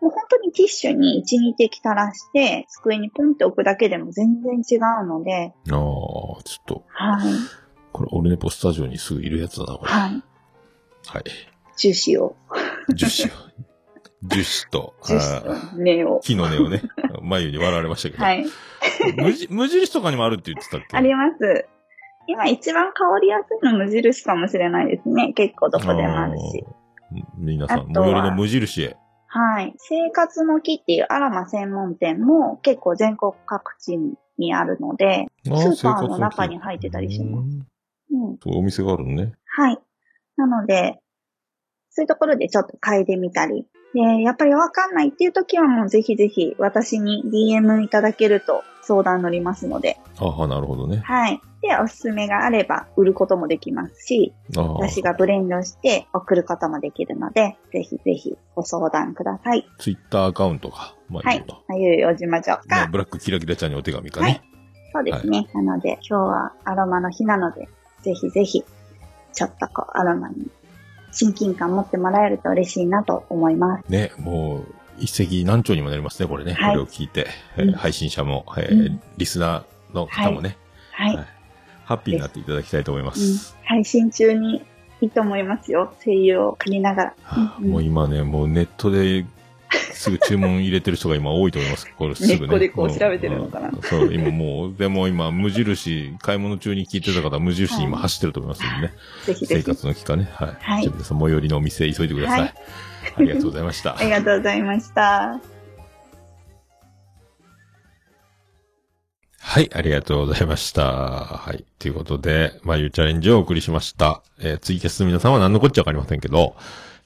[0.00, 7.32] もう本当にティッシュに1、2滴垂らして、机にポンって置くだけでも全然違うので、ああ、ちょっと、はい。
[7.92, 9.90] これ、オルネポスタジオにすぐいるやつだな、これ。
[9.90, 10.22] はい。
[11.06, 11.24] はい。
[11.78, 12.36] 樹脂を、
[12.94, 13.36] 樹脂を。
[14.28, 15.14] 樹脂と、樹
[15.78, 16.20] 根を。
[16.20, 16.82] 木の根をね、
[17.22, 18.22] 眉に笑われましたけど。
[18.24, 18.44] はい。
[19.50, 20.96] 無印とかにもあるって言ってたっけ？
[20.96, 21.66] あります。
[22.28, 25.32] 今一番香りやすいの無印かもしれないですね。
[25.34, 26.64] 結構どこでもあるし。
[27.38, 28.96] 皆さん、最寄りの無印へ。
[29.28, 29.74] はい。
[29.78, 33.98] 生活の木っていうアラマ専門店も結構全国各地
[34.38, 37.48] にあるので、スーパーの中に入ってたりします
[38.12, 38.38] うんうん。
[38.42, 39.32] そうお店があるのね。
[39.46, 39.78] はい。
[40.36, 41.00] なので、
[41.90, 43.66] そういうところでちょっと嗅いでみたり。
[43.94, 50.98] で、やっぱりわかんないっていう時はもうぜひぜひ私に DM いただけると相談乗りますので、ああ、なるほどね。
[50.98, 51.40] はい。
[51.66, 59.66] で、おすすめがあれば売ることもできますし、ああ、私がブレンドして送ることもできるので、ぜひぜひご相談ください。
[59.78, 61.44] ツイッターアカウントが、まあ、はい。
[61.68, 62.88] あゆうよじまちょねか。
[62.90, 64.42] ブラックキラキラちゃんにお手紙かはいね。
[64.92, 65.46] そうですね。
[65.52, 67.68] なので、今日はアロマの日なので、
[68.02, 68.64] ぜひぜひ、
[69.32, 70.48] ちょっとこう、アロマに
[71.12, 73.84] 親近感持ってもらえると嬉しいなと思います。
[73.90, 76.54] ね、もう、一石何鳥にもなりますね、これね。
[76.54, 80.56] はいこれを聞いて、えーうん配信者も、えーうんリスナーの方もね、
[80.92, 81.16] はい。
[81.16, 81.26] はい
[81.86, 83.56] ハッピーになっていただきたいと思いまうんす。
[83.64, 84.62] 配信中に
[85.00, 85.94] いいと思いますよ。
[86.04, 87.14] 声優を借りながら。
[87.60, 89.24] もう今ね、もうネットで
[89.92, 91.88] すぐ注文入れてる人が今多いと思います。
[91.96, 92.52] これすぐね。
[92.52, 98.94] こでこうも調べてるのかなうんそう、今もう、でも今、無印、買い物中に聞いてた方は無印に今走ってると思いますんでね。
[99.24, 99.64] 生ぜひぜひ。
[99.64, 100.28] 活の期間ね。
[100.32, 100.56] はい。
[100.58, 102.40] はい皆さん、最寄りのお店急いでください。
[102.40, 102.54] はい
[103.16, 104.02] ありがとうございました あ。
[104.02, 105.55] りがとうございました。
[109.48, 110.82] はい、ありがとうございました。
[110.82, 111.64] はい。
[111.78, 114.22] ということで、まゆうチャレンジをお送りしました。
[114.40, 116.56] えー、ツイキャスの皆さんは何のこっちゃわかりませんけど、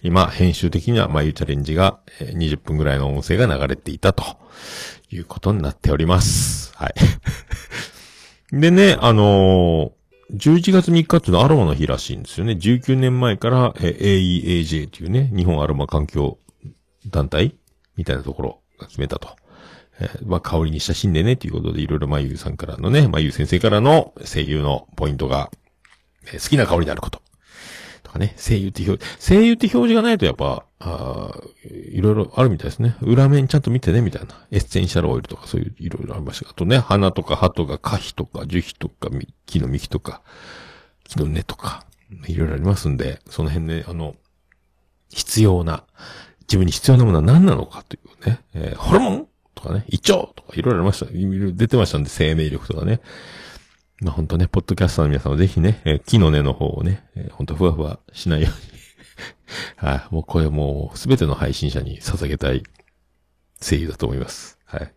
[0.02, 4.24] 今、編集的にはまゆうチャレンジが、えー20分ぐらいの音声が流れていたと
[5.10, 6.72] いうことになっております。
[6.76, 6.94] はい。
[8.58, 12.54] でね、あのー11月3日っていうのはアロマの日らしいんですよね。
[12.54, 16.38] 19年前から、え AEAJ というね、日本アロマ環境
[17.06, 17.54] 団体
[17.96, 19.36] みたいなところが決めたと。
[20.00, 25.50] えーまあ、香りに親しんでね、ということで、いろいろまゆうさんからのね、まゆう先生からの声優のポイントが、
[26.26, 27.22] えー好きな香りであること。
[28.02, 32.96] とかね、声優って表示、声優って表示がないとやっぱ、あーいろいろあるみたいですね。
[33.02, 34.46] 裏面ちゃんと見てね、みたいな。
[34.50, 39.10] エッセンシャルオイルとかそういういろいろありましたがあとね、花とか葉とか花皮とか樹皮とか
[39.46, 40.22] 木の幹とか、
[41.04, 41.84] 木の根とか、
[42.26, 44.14] いろいろありますんで、その辺ね、あの、
[45.10, 45.84] 必要な、
[46.42, 49.26] 自分に必要なものは何なのかというね、えーホルモン
[49.60, 51.06] とかね、胃腸とかいろいろありました。
[51.56, 53.00] 出てましたんで、生命力とかね。
[54.00, 58.80] まあ本当ね、ポッドキャスターの皆さんはぜひね、えー木の根の方をね、えー本当ふわふわしないように。
[59.76, 62.62] はい、もうこれもうすべての配信者に捧げたい
[63.60, 64.58] 声優だと思います。
[64.64, 64.92] はい。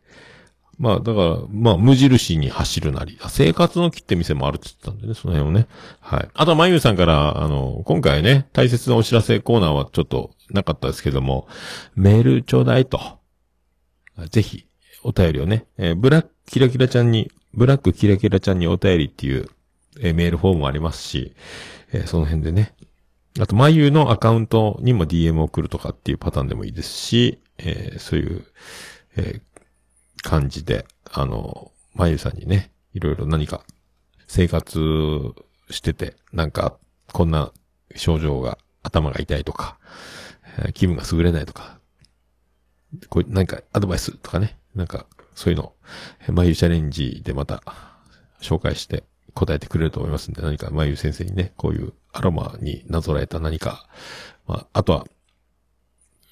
[0.80, 5.68] まあ、だから、まあ、無印に走るなり、生活の木って店もあるって言ってたんでね、その辺をね。
[6.00, 6.30] はい。
[6.34, 11.48] あとは、まゆうさんから、あの、今回ね、大切なお知らせコーナーはちょっとなかったですけども、
[11.96, 13.00] メールちょうだいと。
[14.30, 14.66] ぜひ、
[15.04, 19.50] お便りをね、えーブラックキラキラちゃんに、ブラックキラキラちゃんにお便りっていう、
[20.00, 21.36] えーメールフォームもありますし、
[21.92, 22.76] えーその辺でね。
[23.40, 28.46] あと、まゆのアカウントにも DM を送るとかっていうパターンでもいいですし、えーそういう、
[29.18, 29.42] えー
[30.22, 33.66] 感じで、あの、まゆさんにね、いろいろ何か
[34.28, 34.80] 生活
[35.70, 36.78] してて、なんか、
[37.12, 37.52] こんな
[37.96, 39.78] 症状が、頭が痛いとか、
[40.66, 41.78] え気分が優れないとか、
[43.10, 45.74] こう、なんかアドバイスとかね、なんか、そういうの、
[46.30, 47.64] 眉チャレンジでまた、
[48.42, 53.88] 紹介して答えてくれると思いますんで、何か眉先生にね、こういうアロマになぞらえた何か、
[54.48, 55.08] まあ、あとは、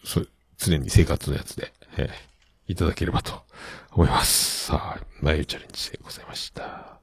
[0.04, 2.32] そう、常に生活のやつで、えー
[2.72, 3.44] いただければと
[3.92, 4.68] 思います。
[4.68, 7.02] さあ、眉チャレンジでございました。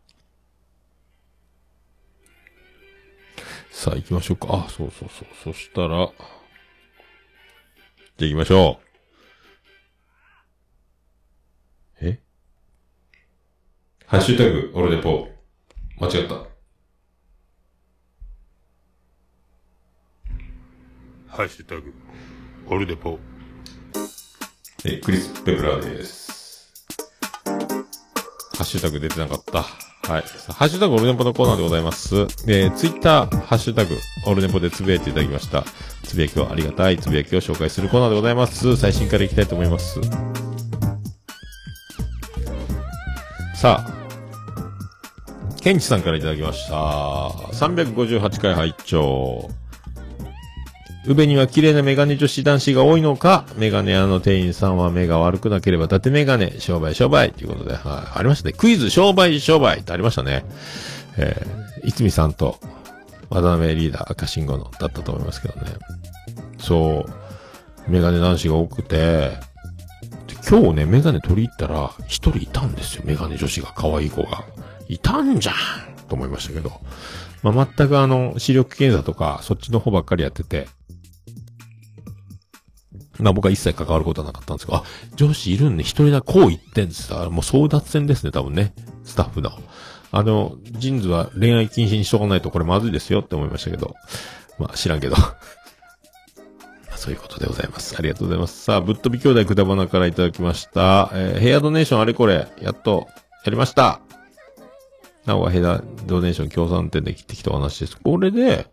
[3.71, 4.65] さあ、行きましょうか。
[4.67, 5.53] あ、そうそうそう。
[5.53, 6.13] そしたら、じゃあ
[8.25, 8.88] 行きましょう。
[14.11, 15.29] ハッシュタグ、オルネポ。
[16.01, 16.37] 間違った。
[21.27, 21.93] ハッシュタグ、
[22.69, 23.19] オルデポ。
[24.87, 26.73] え、クリス・ペプラーです。
[27.45, 29.59] ハッシュタグ出てなかった。
[29.59, 30.23] はい。
[30.23, 32.17] ハッシュタグオルネポのコーナーでございます。
[32.47, 33.95] えー、ツイッター、ハッシュタグ、
[34.27, 35.65] オルネポでつぶやいていただきました。
[36.05, 38.75] つぶやきをありがたいつぶやきを紹介するコーナーでございます。
[38.79, 40.01] 最新からいきたいと思います。
[43.55, 43.98] さあ、
[45.61, 46.75] ケンチさんからいただきました。
[46.75, 49.51] 358回拝聴
[51.07, 58.55] 宇部には綺麗なメガネ女子男子が多いのか、メガネ屋の店員さんは目が悪くなければ伊達メガネ、商売商売ということで、はい、ありましたね。
[58.55, 60.45] クイズ商売商売ってありましたね。
[61.17, 62.59] えー、いつみさんと
[63.31, 65.73] 渡辺リーダー赤信号のだったと思いますけどね。
[66.59, 67.07] そ
[67.89, 69.33] う、メガネ男子が多くて、
[70.49, 73.03] 今日ね、メガネ取り入ったら、一人いたんですよ。
[73.05, 74.45] メガネ女子が可愛い子が。
[74.89, 75.55] いたんじゃん
[76.09, 76.73] と思いましたけど。
[77.43, 80.67] まあ、全くあの、視力検査とか、そっちの方ばっかりやってて、
[83.19, 84.85] まあ僕は一切関わることはなかったんですけど、あ、
[85.17, 88.73] 上司いるんね、一人だ、こう言ってんですあもう争奪戦ですね、多分ね。
[89.05, 89.51] スタッフの。
[90.11, 93.95] あの、ジンズは恋愛禁止にしとかないとこれまずいですよって思いましたけど。
[94.59, 95.17] まあ知らんけど。
[96.97, 97.95] そういうことでございます。
[97.99, 98.65] ありがとうございます。
[98.65, 101.11] さあ、ぶっ飛び兄弟くだばなからいただきました。
[101.13, 103.07] えーヘアドネーションあれこれ、やっと、
[103.45, 104.01] やりました。
[105.29, 107.99] なおはヘアドネーション協賛店で切ってきた話です。
[108.01, 108.67] これで、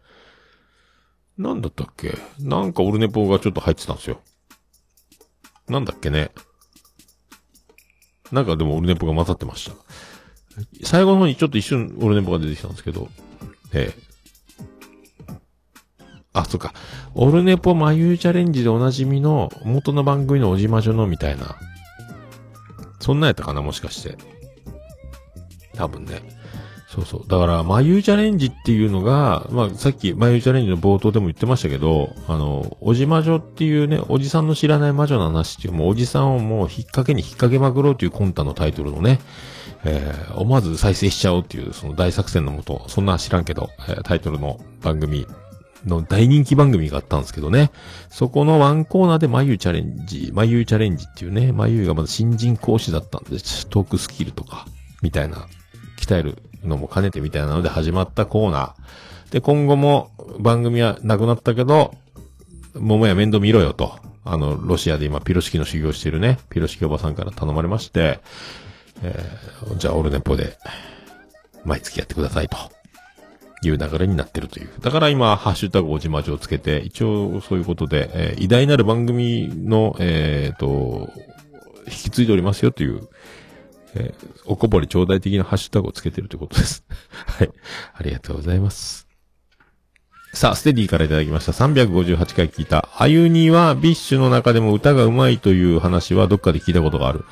[1.37, 2.17] なんだったっけ？
[2.39, 4.21] なんかオルネポがちょっと入ってたんですよ。
[5.67, 6.31] なんだっけね？
[8.31, 9.75] なんかでもオルネポが混ざってました。
[10.85, 13.09] 最後の方にちょっと一瞬オルネポが出てきたんですけど、
[13.73, 15.35] ええ。
[16.31, 16.73] あ、そっか。
[17.15, 21.57] オルネポ眉チャレンジでおなじみの元の番組のおじまじょのみたいな。
[23.01, 24.17] そんなやったかなもしかして。
[25.73, 26.21] 多分ね。
[26.95, 27.27] そうそう。
[27.27, 39.19] だから、眉チャレンジっていうのが、まあ、さっき眉チャレンジの冒頭でも言ってましたけど、あの、おじ魔女っていうね、おじさんの知らない魔女の話っていう、もうおじさんをもう引っ掛けに引っ掛けまくろうという魂胆のタイトルのね、
[39.83, 45.27] えー、思わず再生しちゃおうっていう、その大作戦のもと、そんな知らんけど、えータイトルの番組
[45.85, 47.71] の大人気番組があったんですけどね。
[48.09, 54.65] そこのワンコーナーで眉チャレンジ、眉チャレンジっていうね、眉がまだ新人講師だったんで、トークスキルとか、
[55.01, 55.47] みたいな、
[55.99, 56.37] 鍛える
[56.67, 59.31] のも兼ねてみたいなので始まったコーナー。
[59.31, 61.93] で、今後も番組はなくなったけど、
[62.73, 63.97] 桃屋面倒見ろよと。
[64.23, 68.19] あの、ロシアで今ピロシキの修行してるね、ピロシキおばさんから頼まれまして、
[69.03, 70.57] えー、じゃあオルネポで、
[71.63, 72.57] 毎月やってくださいと。
[73.63, 74.69] いう流れになってるという。
[74.81, 81.09] だから今、ハッシュタグおじ魔女をつけて、一応そういうことで、えー偉大なる番組の、えーと、
[81.87, 83.07] 引き継いでおりますよという、
[83.95, 86.83] えーおこぼれ頂戴的なハッシュタグをつけてるということです。
[87.25, 87.49] はい。
[87.95, 89.07] ありがとうございます。
[90.33, 91.53] さあ、ステディからいただきました。
[91.53, 92.89] 358回聞いた。
[92.97, 97.23] アユニは BiSH の中でも歌が上手いという話はどっかで聞いたことがある。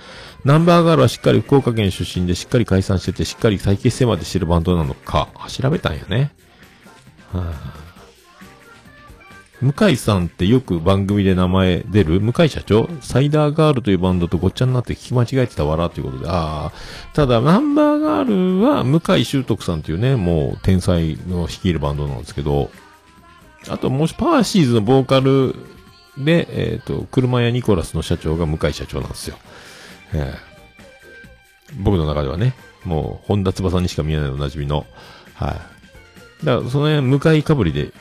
[0.46, 5.28] ナンバーガールはしっかり福岡県出身でしっかり解散しててしっかり再結成までしてるバンドなのか。
[5.50, 6.32] 調べたんやね。
[7.32, 7.83] はあ
[9.64, 12.20] 向井さんってよく番組で名前出る？
[12.20, 12.90] 向井社長？
[13.02, 16.30] サイダーガールというバンドとごっちゃになって聞き間違えてたわらということで。
[16.30, 16.72] ああ。
[17.14, 22.70] ただ、ナンバーガールは向井修徳さんというね、もう天才の率いるバンドなんですけど、
[23.70, 25.56] あともしパーシーズのボーカル
[26.18, 29.38] で、えっ、と、車屋ニコラスの社長が向井社長なんですよ。
[30.14, 30.54] ええ
[31.80, 32.54] 僕の中ではね、
[32.86, 34.86] もう、本田翼にしか見えないおなじみの、
[35.34, 35.52] は
[36.44, 36.46] い。
[36.46, 37.92] だから、その辺、向かいかぶりで、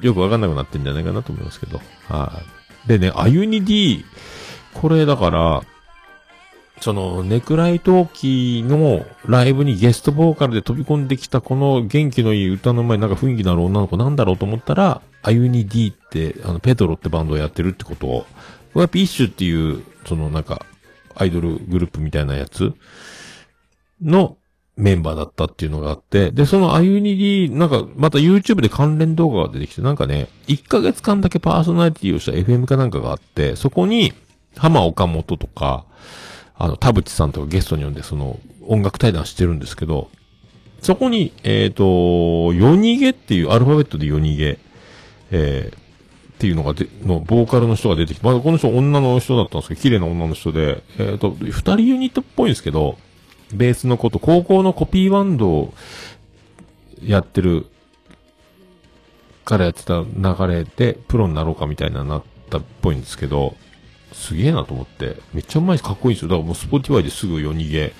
[0.00, 2.42] よくわかんなくなってんじゃないかなと思いますけど、は
[2.86, 2.88] い。
[2.88, 4.04] でね、あゆに D、
[4.74, 5.62] これだから、
[6.80, 18.26] その、ネクライトーキーのライブにゲストボーカルで飛び込んできたこの元気のいい歌の前なんか雰囲気のある女の子なんだろうと思ったら、あゆに D って、あの、ペトロってバンドをやってるってことを、
[18.72, 20.64] これはピッシュっていう、そのなんか、
[21.14, 22.72] アイドルグループみたいなやつ
[24.00, 24.38] の
[24.76, 34.12] メンバーだったっていうのがあって、で、そのあゆに D、なんか、また YouTube で関連動画が出てきて、なんかね、1ヶ月間だけパーソナリティをした FM かなんかがあって、そこに、
[34.56, 35.84] 浜岡本とか、
[36.56, 40.10] あの、田淵さんとかゲストに呼んで、その、音楽対談してるんですけど、
[40.80, 44.58] そこに、えっ、と、夜逃げっていう、アルファベットで夜逃げ、
[45.30, 52.96] えー、っていうのがで、の、ボーカルの人が出てきて、まあ、この人女の人だったんですけど、綺麗な女の人で、えっ、と、二人ユニットっぽいんですけど、
[53.52, 55.74] ベースのこと、高校のコピーバンドを
[57.04, 57.66] やってる、
[59.44, 63.56] からやってた流れで、プロになろうかみたいななったっぽいんですけど、
[64.12, 66.28] すげえなと思って、めっちゃうまいし、かっこいいんですよ。
[66.28, 67.92] だからもう Spotify ですぐ夜逃げ。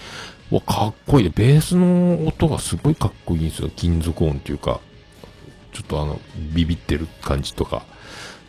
[0.50, 3.70] わ、かっこいい、ベースの音がすごいかっこいいんですよ。
[3.74, 4.80] 金属音っていうか、
[5.72, 6.20] ちょっとあの、
[6.52, 7.84] ビビってる感じとか、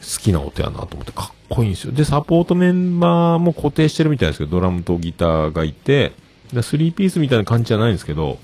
[0.02, 1.94] 好きな音やなと思ってかっこいいんですよ。
[1.94, 6.14] で、サポートメンバーも固定してるみたいですけど、ドラムとギターがいて、
[6.62, 8.38] スリーピースみたいな感じじゃないんですけど、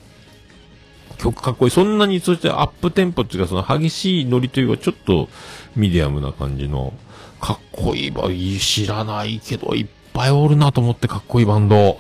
[1.18, 1.72] 曲かっこいい。
[1.72, 5.30] そんなに、そしてアップテンポっていうか、その激しいノリというか、ちょっと
[5.76, 6.94] ミディアムな感じの、
[7.40, 12.00] かっこいいば、いい知らないけど、いっぱいおるなと思ってかっこいいバンド。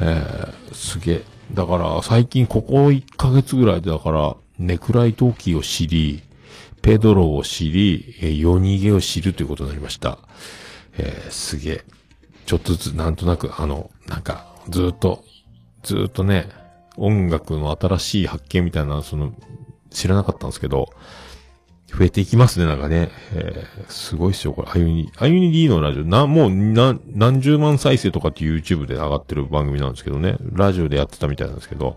[0.00, 1.22] えー、すげえ。
[1.52, 6.22] だから、最近ここ1ヶ月ぐらいで、だから、ネクライトーキーを知り、
[6.82, 10.18] ペドロを知り、えー、夜逃げを知るということになりました。
[10.98, 11.84] えー、すげえ。
[12.46, 15.24] ちょっとずつ、なんとなく、あの、なんか、ずっと、
[15.86, 16.48] ずっとね、
[16.96, 19.32] 音楽の新しい発見みたいな、その、
[19.90, 20.88] 知らなかったんですけど、
[21.96, 23.10] 増えていきますね、なんかね。
[23.32, 24.68] えー、すごいっすよ、これ。
[24.68, 30.36] あゆに、あゆに D のラジオ、な、もう、な、何十万再生とかって YouTube で上がってる番組なんですけどね。
[30.40, 31.96] ラジオでやってたみたいなんですけど、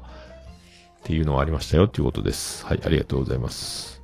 [0.99, 2.63] っていうのはありましたよ、っていうことです。
[2.67, 4.03] はい、ありがとうございます。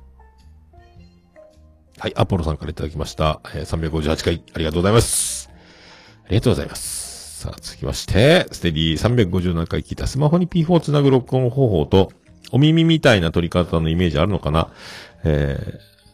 [1.98, 3.40] はい、アポロさんからいただきました。
[3.54, 5.50] えー、358回、ありがとうございます。
[6.24, 7.05] ありがとうございます。
[7.36, 12.10] さあ、続きまして、ステディ357回聞いたスマホに P4 をつなぐ録音方法と、
[12.50, 14.70] お耳みたいな撮り方のイメージあるのかな？
[15.22, 15.58] え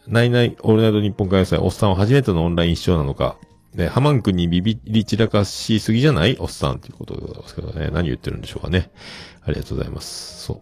[0.08, 3.36] ー、ナイナイオールナイト日本開催、おっさんは初めてのオンライン視聴なのか、
[3.72, 6.36] ね、ハマン君にビビり散らかしすぎじゃない？
[6.40, 7.90] おっさんということでございますけどね。
[7.92, 8.90] 何言ってるんでしょうかね。
[9.44, 10.44] ありがとうございます。
[10.44, 10.60] そ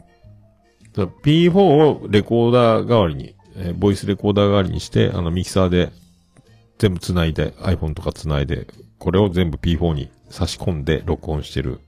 [0.94, 1.02] う。
[1.24, 5.90] P4 をレコーダー代わりに、えーボイスレコーダー代わりにして、あの、ミキサーで
[6.76, 8.66] 全部繋いで、iPhone とか繋いで、
[8.98, 11.80] これを全部 P4 に差し込んで録音してる。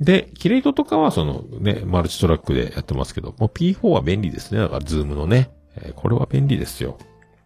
[0.00, 4.58] で、キレイトとかはそのね、マルチトラックでやってますけど、もう P4 は便利ですね。
[4.60, 5.50] だから、ズームのね。
[5.76, 6.98] えーこれは便利ですよ。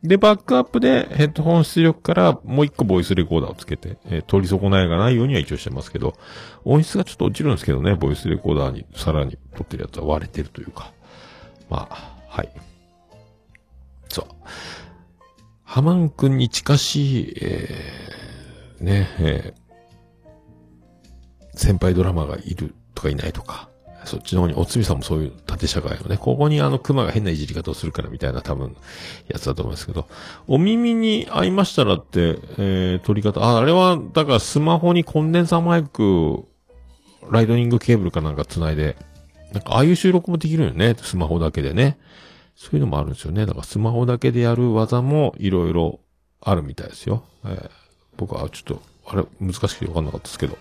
[0.03, 6.15] で、バックアップでヘッドホン出力からもう一個ボイスレコーダーをつけて、えー取り損ないがないようには一応してますけど、
[6.65, 10.93] 音質がちょっと落ちるんですけどね、ボイスレコーダーにさらに撮ってるやつは割れてるというか。
[11.69, 12.51] まあ、はい。
[14.09, 14.25] そう。
[15.65, 19.68] ハマン君に近しい、えー、ね、えー
[21.59, 23.69] 先輩ドラマがいるとかいないとか、
[24.05, 28.77] そっちの方に、おつみさんもそういう縦社会のね、ここにあの熊が変ないじり方をするからみたいな多分、
[29.27, 30.07] やつだと思いますけど、
[30.47, 36.45] お耳に合いましたらって、えー、撮り方、あ、あれは、だからスマホにコンデンサーマイク、
[37.31, 38.97] ライトニングケーブルかなんか繋いで、
[39.53, 41.99] なんかああいう収録もできるよね、スマホだけでね。
[42.55, 43.47] そういうのもあるんですよね。
[43.47, 46.01] だからスマホだけでやる技もいろいろ
[46.41, 47.25] あるみたいですよ。
[47.45, 47.71] えー
[48.19, 50.59] 僕はちょっと、あれ、難しくてわかんなかったですけど。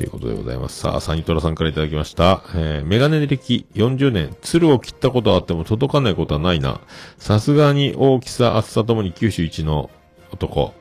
[0.00, 0.80] ということでございます。
[0.80, 2.42] さあ、サニトラさんからいただきました。
[2.54, 6.80] えー、メガネ歴40年、鶴を切ったことはあっても届かないことはないな。
[7.18, 9.90] さすがに大きさ、厚さともに九州一の
[10.32, 10.72] 男。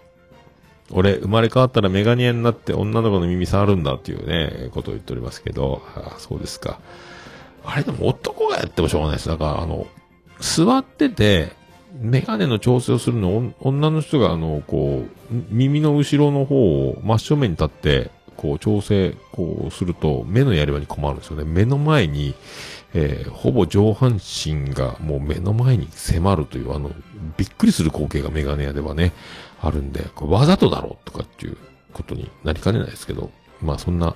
[0.91, 6.79] 俺、生まれ変わったらメガネ屋になって女の子の耳触るんだっていうね、ことを言っておりますけど、あそうですか。
[7.65, 9.27] あれでも男がやってもしょうがないです。
[9.27, 9.85] だから、あの、
[10.39, 11.51] 座ってて、
[11.99, 21.43] メガネの調整をするの、女の人が、あの、こう、耳の後ろの方を真正面に立って、こう、調整、こう、すると、目のやり場に困るんですよね。
[21.43, 22.35] 目の前に、
[22.93, 26.89] えーほぼ上半身がもう目の前に迫るという、あの、
[27.35, 29.11] びっくりする光景がメガネ屋ではね、
[29.61, 31.57] あるんで、これわざとだろうとかっていう
[31.91, 33.29] ことになりかねないですけど、
[33.61, 34.15] まあそんな、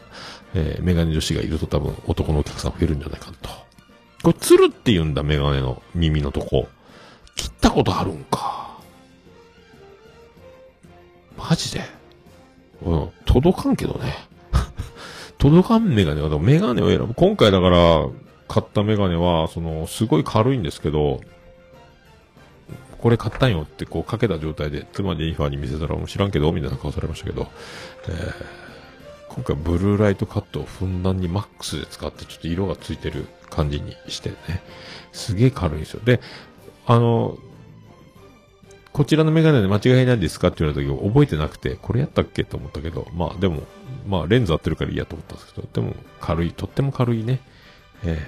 [0.54, 3.50] えーメガネ女子がいると多分男のお客さん増えるんじゃないかと。
[4.24, 6.70] これ、つるって言うんだ、メガネの耳のとこ。
[7.36, 8.78] 切ったことあるんか。
[11.38, 12.03] マジで。
[12.84, 14.14] うん、届かんけどね。
[15.38, 17.14] 届かんメガネは、でもメガネを選ぶ。
[17.14, 18.08] 今回だから、
[18.48, 21.22] 買ったメガネは、その、すごい軽いんですけど、
[23.00, 27.48] これ買ったんよってこうかけた状態で、妻ジェニファーに見せたら、もう知らんけど、みたいな顔されましたけど、
[28.08, 28.64] えー
[29.34, 34.36] 今回ブルーライトカットをふんだんにマックスで使って、ちょっと色がついてる感じにしてね、
[35.12, 36.02] すげえ軽いんですよ。
[36.06, 36.22] で、
[36.86, 37.40] あの、
[38.94, 43.64] こちらのメガネで間違いないですかって言われた時覚えてなくて、これやったっけと思ったけど、まあでも、
[44.08, 47.42] まあレンズ合ってるからいいやと思ったんですけど、でも軽い、とっても軽いね、
[48.04, 48.20] え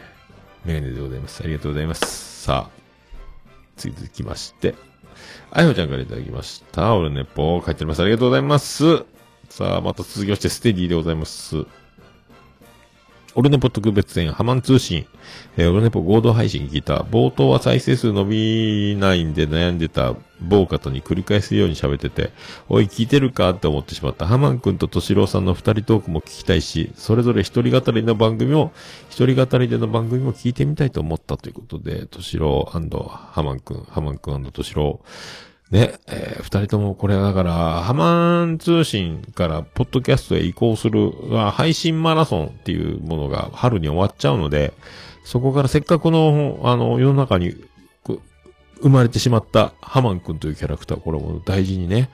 [0.66, 1.44] ー、メガネでございます。
[1.44, 2.44] ありがとうございます。
[2.44, 2.82] さあ、
[3.78, 4.74] 続きまして、
[5.52, 6.96] あいほちゃんからいただきました。
[6.96, 8.02] 俺ねぽ書いてあります。
[8.02, 9.06] ありがとうございます。
[9.50, 11.66] さあ、また続きまして、ステディでございます。
[13.38, 15.06] オルネポ特別編、ハマン通信。
[15.58, 17.00] えーオルネポ合同配信聞いた。
[17.00, 22.32] 冒頭は再生数伸びないんで悩んでた某方に繰り返すように喋ってて、
[22.70, 24.26] おい、聞いてるかって思ってしまった。
[24.26, 28.72] ハマン君と敏郎さんの二人トークも聞きたいし、それぞれ一人語りの番組も、
[29.10, 32.80] 一人語りでの番組も聞いてみたいと思ったということで、敏郎ハ
[33.44, 35.02] マン君、ハマン君敏郎。
[35.72, 41.12] ね、えー二人ともこれはだから、ハマン通信からポッドキャストへ移行する、
[41.52, 44.74] 配信マラソンっていうものが春に終わっちゃうので、
[45.24, 47.56] そこからせっかくの、あの、世の中に、
[48.82, 52.10] 生まれてしまったハマン君というキャラクター、これも大事にね、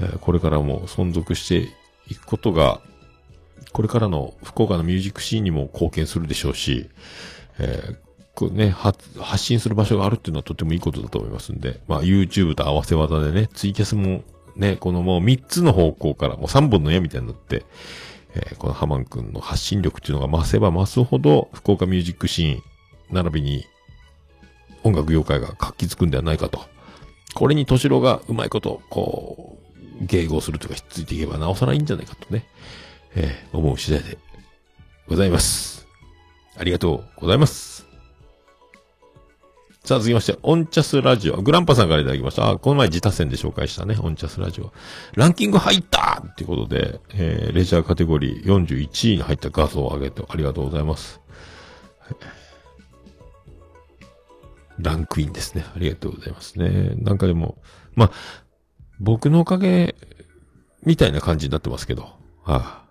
[0.00, 1.68] えーこれからも存続して
[2.08, 2.80] いくことが、
[3.72, 6.88] これからの福岡のミュージックシーンにも貢献するでしょうし、
[7.60, 8.07] えー
[8.38, 14.22] こうね、発発信する場所があるっていうのはとてもいいことだと思いますんで、まあ YouTube と合わせ技でね、ツイキャスも
[14.54, 17.64] ね、このもう3つの方向から、もう3本の矢みたいになって、
[18.34, 22.62] えーこのハマン君の発信力っていうのが増せば増すほど、福岡ミュージックシーン、
[23.10, 23.64] 並びに
[24.84, 26.60] 音楽業界が活気づくんではないかと。
[27.34, 29.58] これに敏郎がうまいこと、こ
[30.00, 32.46] う、迎合するというか、ひっついていけばなおさらいいんじゃないかとね、
[33.16, 34.16] えー思う次第で
[35.08, 35.88] ございます。
[36.56, 37.87] ありがとうございます。
[39.88, 41.40] さあ、続きまして、オンチャスラジオ。
[41.40, 42.50] グランパさんからいただきました。
[42.50, 44.70] あ、この前自他戦で紹介したね、オンチャスラジオ。
[45.14, 51.22] ランキング入ったっていうことで、えー、レジャーカテゴリー41位に入った画像を上げてありがとうございます。
[54.78, 55.64] ランクインですね。
[55.74, 56.92] ありがとうございますね。
[56.96, 57.56] なんかでも、
[57.94, 58.12] まあ、
[59.00, 59.94] 僕のおかげ、
[60.84, 62.10] みたいな感じになってますけど、
[62.44, 62.87] ああ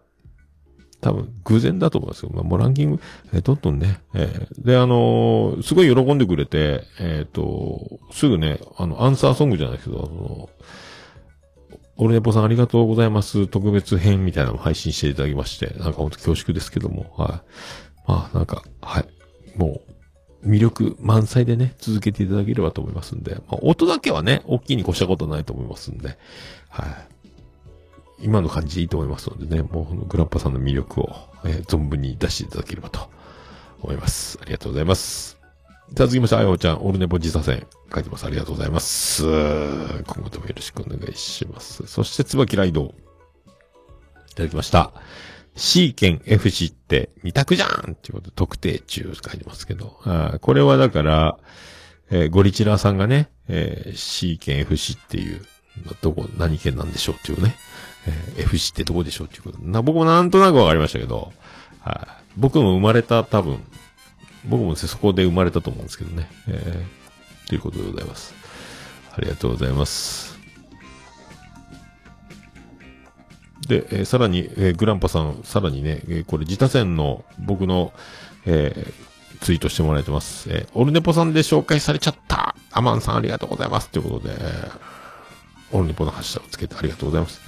[1.01, 2.31] 多分、偶然だと思いますよ。
[2.33, 3.01] まあ、もうランキング、
[3.33, 10.49] えーどんどんね、えーで、あのーすごい喜んでくれて、えっ、と、すぐね、あの、アンサーソングじゃないですけど、あの
[11.99, 13.47] オルネポさんありがとうございます。
[13.47, 18.07] 特別編みたいなのも配信していただきまして、なんか本当恐縮ですけども、はい。
[18.07, 19.07] まあ、なんか、はい。
[19.57, 19.81] も
[20.43, 26.17] う、魅力満載でね、続けていただければと思いますんで、まあ、音だけはね、大きいに越したことないと思いますんで、
[26.69, 27.16] はい。
[28.19, 31.15] 今の感じでいいと思いますのでね、もうグラッパさんの魅力を、
[31.45, 33.09] えー存分に出していただければと
[33.81, 34.39] 思います。
[34.41, 35.37] ありがとうございます。
[35.95, 38.25] さあ続きまして、あやおちゃん、オルネポ自他戦書いてます。
[38.25, 39.23] ありがとうございます。
[39.23, 41.85] 今後ともよろしくお願いします。
[41.87, 42.93] そして、椿ライド。
[44.31, 44.93] いただきました。
[45.55, 49.97] C 県 FC って二択じゃんっていうことで特定中書いてますけど。
[50.03, 51.39] あこれはだから、
[52.11, 55.41] えーゴリチラーさんがね、えー C 県 FC っていう、
[56.01, 57.55] どこ、何県なんでしょうっていうね。
[58.07, 59.57] えー FC ってどこでしょうっていうこと。
[59.61, 61.31] な、僕もなんとなくわかりましたけど、
[61.81, 62.23] はい。
[62.37, 63.59] 僕も生まれた多分、
[64.45, 66.29] 僕もそこで生まれたと思うんですけどね。
[66.47, 68.33] えー、ということでございます。
[69.15, 70.37] ありがとうございます。
[73.67, 77.93] で、えーさらに、えーグランパさん、さらにね、えーこれ自他戦の僕の、
[78.45, 79.07] えー
[79.39, 80.49] ツイートしてもらえてます。
[80.49, 84.71] えーオルネポさんで紹介されちゃったアマンさんありがとうございますということで、えー
[85.73, 87.41] オルネポのハッシュタグつけてありがとうございます。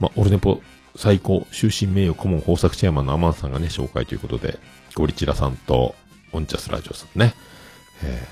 [0.00, 0.60] まあ、オルネポ
[0.96, 4.58] 最高終身名誉顧問豊作チェアマンのアマンさんがね、紹介ということで、
[4.94, 5.94] ゴリチラさんと、
[6.32, 7.34] オンチャスラジオさんね、
[8.02, 8.26] え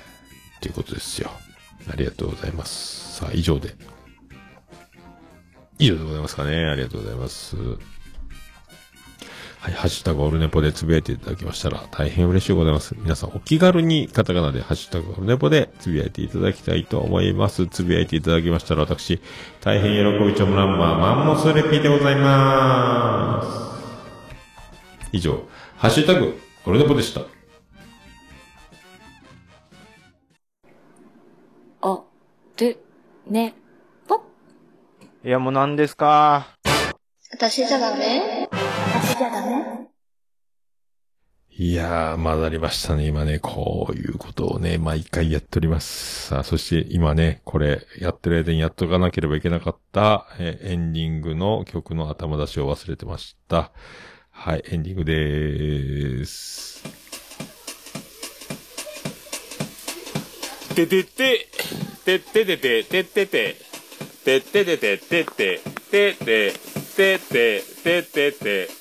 [0.59, 1.31] ー、ということですよ。
[1.91, 3.19] ありがとうございます。
[3.19, 3.75] さあ、以上で。
[5.79, 6.65] 以上でございますかね。
[6.65, 7.55] ありがとうございます。
[9.67, 12.95] はい、ハッシュタグオルネポでつぶやいていただきましたら大変嬉しいございます。
[12.97, 17.67] 皆さんお気軽にカタカナでハッシュタグオルネポでつぶやいていただきたいと思います。
[17.67, 19.19] つぶやいていただきましたら私、
[19.59, 23.43] 大変喜びちょむランマーマンモスレピでございま
[23.81, 25.11] す。
[25.11, 25.43] 以上、
[25.75, 27.23] ハッシュタグオルネポでした。
[31.81, 32.03] あ、
[32.55, 32.77] で、
[33.29, 33.53] ね、
[34.07, 34.21] ぽっ。
[35.25, 36.55] いや、もう何ですか
[37.33, 38.21] 私じゃダメ？
[41.59, 43.07] いやー、混ざりましたね。
[43.07, 46.27] 今ね、こういうことをね、毎回やっております。
[46.27, 53.71] さあ、そして今ね、これ、やってる間にやっとかなければいけなかった、えエンディングの曲の頭出しを忘れてました。
[54.29, 56.83] はい、エンディングでーす。
[60.75, 61.47] ててて、
[62.05, 63.55] てっててて、てってて、
[64.23, 65.59] てっててて、てって、
[65.89, 66.53] てって、
[66.95, 68.76] てって、てってて、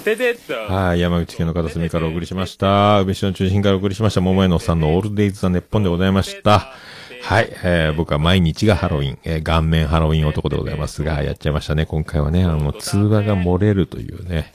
[0.00, 0.54] ててっと。
[0.54, 3.00] はい、山口県の片隅からお送りしました。
[3.00, 6.72] 梅市の中心からお送りしました、桃江のおっさんのオールデイズ・ザ・ネッポンでございました。
[7.22, 11.86] はい、えー、僕は毎日がハロウィン、えー、顔面ハロウィン男でございますが、やっちゃいましたね。
[11.86, 14.52] 今回はね、あの、通話が漏れるというね。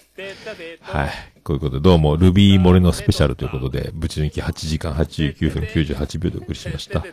[0.82, 1.35] はい。
[1.46, 7.06] こういうことで、どうも、ルビーモレのスペシャルということで、ぶち抜き8時間89分98秒でお送りしました。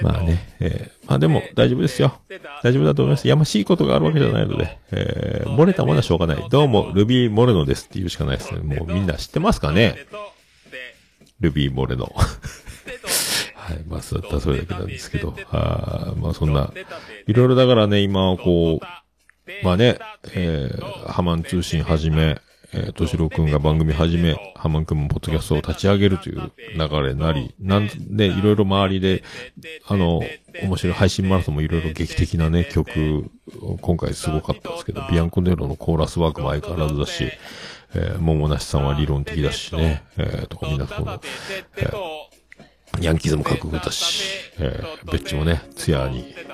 [0.00, 2.18] まあね、えーまあでも大丈夫ですよ。
[2.62, 3.28] 大丈夫だと思います。
[3.28, 6.48] やましいことがあるわけじゃないので、えー漏れたものはしょうがない。
[6.48, 8.60] どうも、ルビーモレノですって言うしかないですね。
[8.60, 9.96] もうみんな知ってますかね？
[11.40, 12.10] ルビーモレノ。
[13.54, 13.84] はい。
[13.86, 15.36] まあ、そうだったそれだけなんですけど。
[15.50, 16.72] あまあ、そんな、
[17.26, 18.86] いろいろだからね、今は、こう、
[19.62, 19.98] まあね、
[20.32, 22.40] えー、ハマン通信はじめ、
[22.72, 29.22] えー、としろくんが番組はじめ、ハマンくんもポッドキャストを立ち上げるという流れになり、なんで、いろいろ周りで、
[29.86, 30.20] あの、
[30.62, 33.30] 面白い配信マラソンもいろいろ劇的なね、曲、
[33.80, 37.30] 今回すごかったんですけど、ビアンコネロのコーラスワークも相変わらずだし、
[37.94, 41.20] えー、桃梨さんは理論的だしね、えー、とかみんなその、
[41.76, 42.28] えー
[43.02, 44.24] ヤンキーズもかっこよかったし、
[44.58, 46.46] えー、ベッチもね、ツヤに、え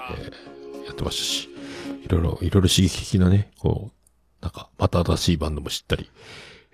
[0.50, 0.54] ー
[0.84, 1.48] やってましたし、
[2.04, 4.03] いろいろ、いろいろ刺激的なね、こう、
[4.44, 6.10] なんか、また新しいバンドも知ったり、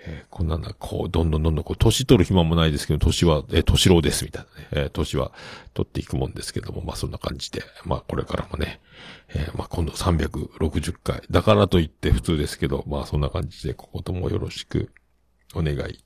[0.04, 5.30] えーこんなんだ、こう、どんどんどんどん、こう、年取る暇もないですけど、年は、えー、年老です、みたいなね、えー年は
[5.72, 8.80] 取っていくもんですけども、まあそんな感じで、まあこれからもね、
[9.28, 14.90] えーまあ今度360回、だからといって普通ですけど、まあそんな感じで、今後ともよろしく
[15.54, 16.02] お願い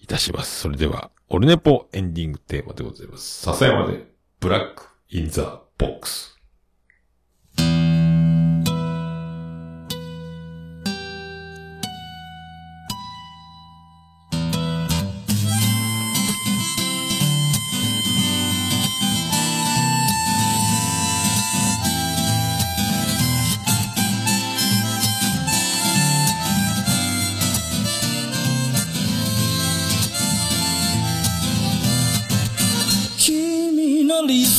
[0.00, 0.60] いたします。
[0.60, 3.42] それでは、オルネポエンディングテーマでございます。
[3.44, 4.04] 笹山で、
[4.40, 6.38] Black in the Box。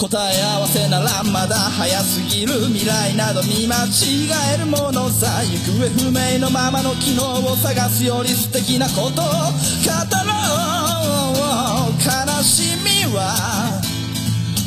[0.00, 10.32] 答え合わせならまだ早すぎる未来など見間違えるものさ行方不明のままの機能を探すより素敵なことを語ろ
[11.36, 12.00] う。
[12.00, 13.78] 悲しみは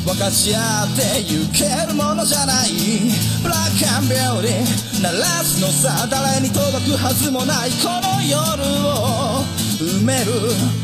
[0.06, 2.70] 分かち合ってゆけるものじゃない。
[3.42, 4.42] ブラックアンビュー。
[4.42, 9.42] ティー鳴らすのさ誰に届くはずもないこの夜を
[9.80, 10.83] 埋める。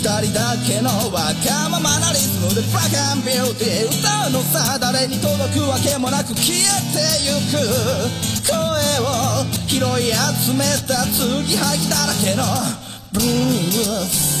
[0.00, 7.60] 二人だけのわがままなリズムでブラックビューティー歌うのさ誰に届くわけもなく消えてゆく
[8.48, 8.56] 声
[9.04, 12.44] を拾い集めた継ぎはぎだらけの
[13.12, 14.40] ブルース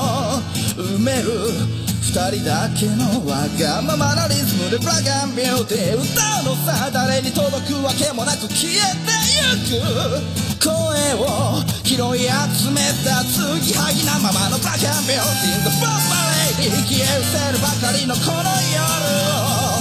[0.75, 1.31] 埋める
[2.01, 6.11] 二人だけのわがままなリズムでブラックビューティー歌
[6.43, 10.71] うのさ誰に届くわけもなく消えてゆく声
[11.19, 19.75] を拾い集めた継ぎはぎなままのブラックビューティー The f o r m a Lady 消え失せるばかりのこの夜を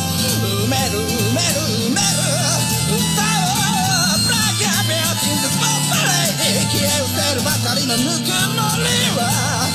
[0.67, 2.19] 埋める埋める埋める
[2.95, 3.55] 歌お
[4.11, 9.70] うブラックビューティー The f o r m a Lady 消え失せるばかりのぬくもりは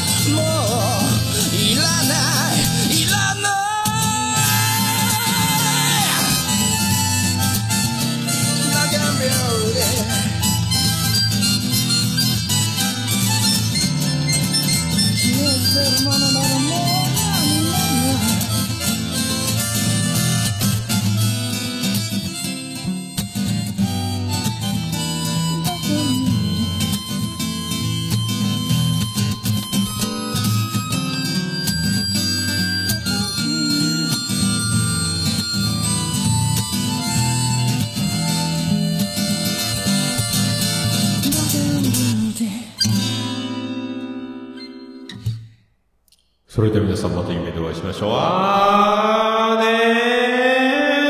[46.56, 48.12] それでは皆さんまた夢でお会いしましょう。
[48.14, 49.66] あーね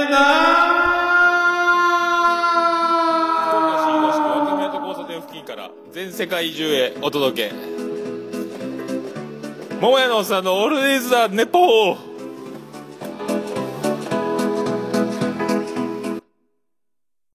[0.07, 0.09] ー。
[0.09, 0.17] な
[3.85, 7.55] 新橋区若宮と交差点付近から全世界中へお届け。
[9.79, 12.14] 桃屋のおっさんのオールディーズ・ザ・ネポー。